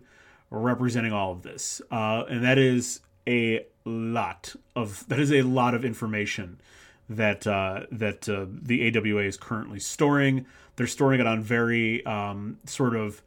representing 0.51 1.12
all 1.12 1.31
of 1.31 1.41
this, 1.41 1.81
uh, 1.91 2.23
and 2.29 2.43
that 2.43 2.59
is 2.59 3.01
a 3.27 3.65
lot 3.86 4.55
of 4.75 5.07
that 5.07 5.19
is 5.19 5.31
a 5.31 5.41
lot 5.41 5.73
of 5.73 5.83
information 5.83 6.59
that 7.09 7.47
uh, 7.47 7.81
that 7.91 8.29
uh, 8.29 8.45
the 8.49 8.95
AWA 8.95 9.23
is 9.23 9.38
currently 9.38 9.79
storing. 9.79 10.45
They're 10.75 10.88
storing 10.88 11.19
it 11.19 11.27
on 11.27 11.41
very 11.41 12.05
um, 12.05 12.59
sort 12.65 12.95
of 12.95 13.21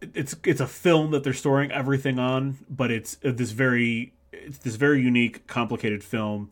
it's 0.00 0.36
it's 0.44 0.60
a 0.60 0.66
film 0.66 1.10
that 1.12 1.24
they're 1.24 1.32
storing 1.32 1.70
everything 1.70 2.18
on, 2.18 2.58
but 2.68 2.90
it's 2.90 3.16
this 3.22 3.50
very 3.50 4.12
it's 4.32 4.58
this 4.58 4.76
very 4.76 5.02
unique, 5.02 5.46
complicated 5.46 6.02
film. 6.02 6.50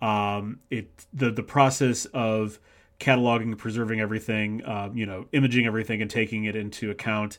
Um, 0.00 0.60
it 0.70 1.06
the 1.12 1.30
the 1.30 1.42
process 1.42 2.06
of 2.06 2.58
cataloging, 2.98 3.56
preserving 3.58 4.00
everything, 4.00 4.64
uh, 4.64 4.90
you 4.94 5.06
know, 5.06 5.26
imaging 5.32 5.66
everything, 5.66 6.02
and 6.02 6.10
taking 6.10 6.44
it 6.44 6.56
into 6.56 6.90
account 6.90 7.38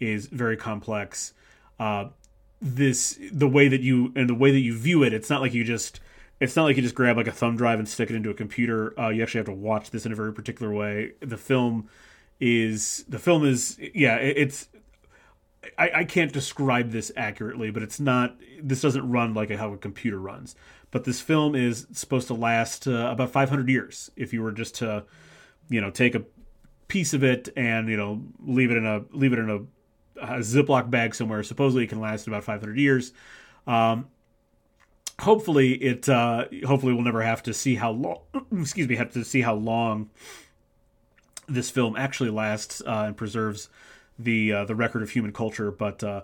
is 0.00 0.26
very 0.26 0.56
complex. 0.56 1.32
Uh, 1.78 2.06
this 2.60 3.18
the 3.32 3.48
way 3.48 3.68
that 3.68 3.80
you 3.80 4.12
and 4.16 4.28
the 4.28 4.34
way 4.34 4.50
that 4.50 4.60
you 4.60 4.76
view 4.76 5.02
it, 5.02 5.12
it's 5.12 5.30
not 5.30 5.40
like 5.40 5.54
you 5.54 5.64
just 5.64 6.00
it's 6.40 6.56
not 6.56 6.64
like 6.64 6.76
you 6.76 6.82
just 6.82 6.94
grab 6.94 7.16
like 7.16 7.26
a 7.26 7.32
thumb 7.32 7.56
drive 7.56 7.78
and 7.78 7.88
stick 7.88 8.10
it 8.10 8.16
into 8.16 8.30
a 8.30 8.34
computer. 8.34 8.98
Uh, 8.98 9.08
you 9.08 9.22
actually 9.22 9.38
have 9.38 9.46
to 9.46 9.52
watch 9.52 9.90
this 9.90 10.06
in 10.06 10.12
a 10.12 10.14
very 10.14 10.32
particular 10.32 10.72
way. 10.72 11.12
The 11.20 11.36
film 11.36 11.88
is 12.38 13.04
the 13.08 13.18
film 13.18 13.44
is 13.44 13.78
yeah 13.94 14.16
it, 14.16 14.36
it's 14.36 14.68
I, 15.78 15.90
I 15.94 16.04
can't 16.04 16.32
describe 16.32 16.90
this 16.90 17.12
accurately, 17.16 17.70
but 17.70 17.82
it's 17.82 18.00
not. 18.00 18.36
This 18.62 18.80
doesn't 18.80 19.08
run 19.08 19.34
like 19.34 19.50
how 19.50 19.72
a 19.72 19.76
computer 19.76 20.18
runs. 20.18 20.54
But 20.90 21.04
this 21.04 21.20
film 21.20 21.54
is 21.54 21.86
supposed 21.92 22.28
to 22.28 22.34
last 22.34 22.86
uh, 22.86 23.08
about 23.10 23.30
500 23.30 23.68
years. 23.68 24.10
If 24.16 24.32
you 24.32 24.42
were 24.42 24.52
just 24.52 24.76
to, 24.76 25.04
you 25.68 25.80
know, 25.80 25.90
take 25.90 26.14
a 26.14 26.24
piece 26.88 27.12
of 27.12 27.24
it 27.24 27.48
and 27.56 27.88
you 27.88 27.96
know 27.96 28.22
leave 28.40 28.70
it 28.70 28.76
in 28.76 28.86
a 28.86 29.04
leave 29.10 29.32
it 29.32 29.38
in 29.38 29.50
a, 29.50 29.56
a 30.22 30.38
Ziploc 30.38 30.90
bag 30.90 31.14
somewhere, 31.14 31.42
supposedly 31.42 31.84
it 31.84 31.88
can 31.88 32.00
last 32.00 32.26
about 32.26 32.44
500 32.44 32.78
years. 32.78 33.12
Um, 33.66 34.06
hopefully, 35.20 35.72
it 35.74 36.08
uh, 36.08 36.46
hopefully 36.66 36.92
we'll 36.92 37.04
never 37.04 37.22
have 37.22 37.42
to 37.44 37.54
see 37.54 37.74
how 37.74 37.90
long. 37.90 38.20
excuse 38.52 38.88
me, 38.88 38.96
have 38.96 39.12
to 39.12 39.24
see 39.24 39.42
how 39.42 39.54
long 39.54 40.10
this 41.48 41.70
film 41.70 41.96
actually 41.96 42.30
lasts 42.30 42.82
uh, 42.86 43.04
and 43.06 43.16
preserves 43.16 43.68
the 44.18 44.52
uh, 44.52 44.64
the 44.64 44.74
record 44.74 45.02
of 45.02 45.10
human 45.10 45.32
culture, 45.32 45.70
but 45.70 46.02
uh, 46.02 46.22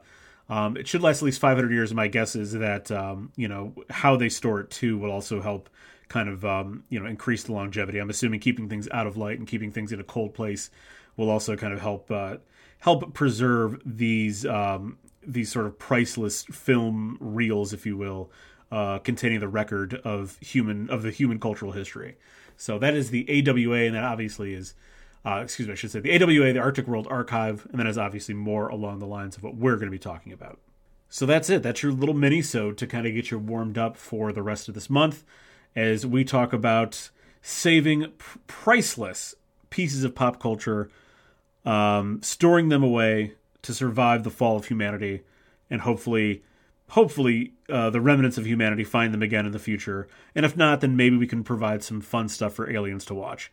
um, 0.48 0.76
it 0.76 0.88
should 0.88 1.02
last 1.02 1.18
at 1.18 1.26
least 1.26 1.40
500 1.40 1.70
years. 1.72 1.94
My 1.94 2.08
guess 2.08 2.36
is 2.36 2.52
that 2.52 2.90
um, 2.90 3.32
you 3.36 3.48
know 3.48 3.74
how 3.90 4.16
they 4.16 4.28
store 4.28 4.60
it 4.60 4.70
too 4.70 4.98
will 4.98 5.10
also 5.10 5.40
help 5.40 5.68
kind 6.08 6.28
of 6.28 6.44
um, 6.44 6.84
you 6.88 7.00
know 7.00 7.06
increase 7.06 7.44
the 7.44 7.52
longevity. 7.52 7.98
I'm 7.98 8.10
assuming 8.10 8.40
keeping 8.40 8.68
things 8.68 8.88
out 8.90 9.06
of 9.06 9.16
light 9.16 9.38
and 9.38 9.48
keeping 9.48 9.70
things 9.70 9.92
in 9.92 10.00
a 10.00 10.04
cold 10.04 10.34
place 10.34 10.70
will 11.16 11.30
also 11.30 11.56
kind 11.56 11.72
of 11.72 11.80
help 11.80 12.10
uh, 12.10 12.36
help 12.80 13.14
preserve 13.14 13.80
these 13.84 14.44
um, 14.44 14.98
these 15.26 15.50
sort 15.50 15.66
of 15.66 15.78
priceless 15.78 16.44
film 16.44 17.16
reels, 17.20 17.72
if 17.72 17.86
you 17.86 17.96
will, 17.96 18.30
uh, 18.70 18.98
containing 18.98 19.40
the 19.40 19.48
record 19.48 19.94
of 20.04 20.38
human 20.40 20.90
of 20.90 21.02
the 21.02 21.10
human 21.10 21.38
cultural 21.38 21.72
history. 21.72 22.16
So 22.56 22.78
that 22.78 22.94
is 22.94 23.10
the 23.10 23.26
AWA, 23.48 23.86
and 23.86 23.94
that 23.94 24.04
obviously 24.04 24.54
is 24.54 24.74
uh, 25.24 25.40
excuse 25.42 25.68
me, 25.68 25.72
I 25.72 25.74
should 25.76 25.90
say 25.90 26.00
the 26.00 26.22
AWA, 26.22 26.52
the 26.52 26.58
Arctic 26.58 26.86
World 26.86 27.06
Archive, 27.08 27.66
and 27.70 27.78
then 27.78 27.86
is 27.86 27.98
obviously 27.98 28.34
more 28.34 28.68
along 28.68 28.98
the 28.98 29.06
lines 29.06 29.36
of 29.36 29.42
what 29.42 29.54
we're 29.54 29.76
going 29.76 29.86
to 29.86 29.92
be 29.92 29.98
talking 29.98 30.32
about. 30.32 30.58
So 31.08 31.26
that's 31.26 31.50
it. 31.50 31.62
That's 31.62 31.82
your 31.82 31.92
little 31.92 32.14
mini 32.14 32.42
so 32.42 32.72
to 32.72 32.86
kind 32.86 33.06
of 33.06 33.14
get 33.14 33.30
you 33.30 33.38
warmed 33.38 33.78
up 33.78 33.96
for 33.96 34.32
the 34.32 34.42
rest 34.42 34.68
of 34.68 34.74
this 34.74 34.88
month 34.88 35.24
as 35.76 36.06
we 36.06 36.24
talk 36.24 36.52
about 36.52 37.10
saving 37.42 38.04
p- 38.04 38.40
priceless 38.46 39.34
pieces 39.70 40.04
of 40.04 40.14
pop 40.14 40.40
culture, 40.40 40.90
um, 41.64 42.20
storing 42.22 42.68
them 42.68 42.82
away 42.82 43.34
to 43.62 43.74
survive 43.74 44.24
the 44.24 44.30
fall 44.30 44.56
of 44.56 44.66
humanity, 44.66 45.22
and 45.70 45.82
hopefully, 45.82 46.42
hopefully, 46.88 47.52
uh, 47.68 47.90
the 47.90 48.00
remnants 48.00 48.38
of 48.38 48.46
humanity 48.46 48.84
find 48.84 49.14
them 49.14 49.22
again 49.22 49.46
in 49.46 49.52
the 49.52 49.58
future. 49.58 50.08
And 50.34 50.44
if 50.44 50.56
not, 50.56 50.80
then 50.80 50.96
maybe 50.96 51.16
we 51.16 51.26
can 51.26 51.44
provide 51.44 51.82
some 51.82 52.00
fun 52.00 52.28
stuff 52.28 52.54
for 52.54 52.70
aliens 52.70 53.04
to 53.06 53.14
watch. 53.14 53.50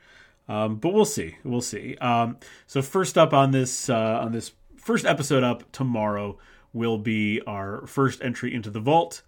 Um, 0.50 0.78
but 0.78 0.94
we'll 0.94 1.06
see. 1.06 1.38
We'll 1.44 1.62
see. 1.62 1.96
Um, 1.98 2.38
so 2.66 2.82
first 2.82 3.18
up 3.18 3.34
on 3.34 3.52
this 3.52 3.88
uh, 3.90 4.20
on 4.24 4.32
this 4.32 4.52
first 4.76 5.06
episode 5.06 5.44
up 5.44 5.72
tomorrow 5.72 6.40
will 6.74 6.98
be 6.98 7.40
our 7.46 7.86
first 7.86 8.22
entry 8.24 8.54
into 8.54 8.72
the 8.72 8.80
vault, 8.80 9.22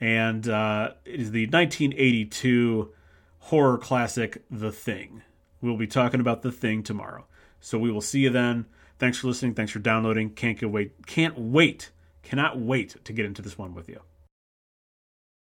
and 0.00 0.46
uh, 0.46 0.92
it 1.06 1.20
is 1.20 1.30
the 1.30 1.46
1982 1.46 2.92
horror 3.38 3.78
classic 3.78 4.44
The 4.50 4.70
Thing. 4.70 5.22
We'll 5.62 5.78
be 5.78 5.86
talking 5.86 6.20
about 6.20 6.42
The 6.42 6.52
Thing 6.52 6.82
tomorrow. 6.82 7.26
So 7.60 7.78
we 7.78 7.90
will 7.90 8.02
see 8.02 8.20
you 8.20 8.30
then. 8.30 8.66
Thanks 8.98 9.18
for 9.18 9.28
listening. 9.28 9.54
Thanks 9.54 9.72
for 9.72 9.78
downloading. 9.78 10.30
Can't 10.30 10.62
wait. 10.70 11.06
Can't 11.06 11.38
wait. 11.38 11.90
Cannot 12.22 12.58
wait 12.58 13.02
to 13.04 13.12
get 13.12 13.24
into 13.24 13.42
this 13.42 13.56
one 13.56 13.74
with 13.74 13.88
you. 13.88 14.02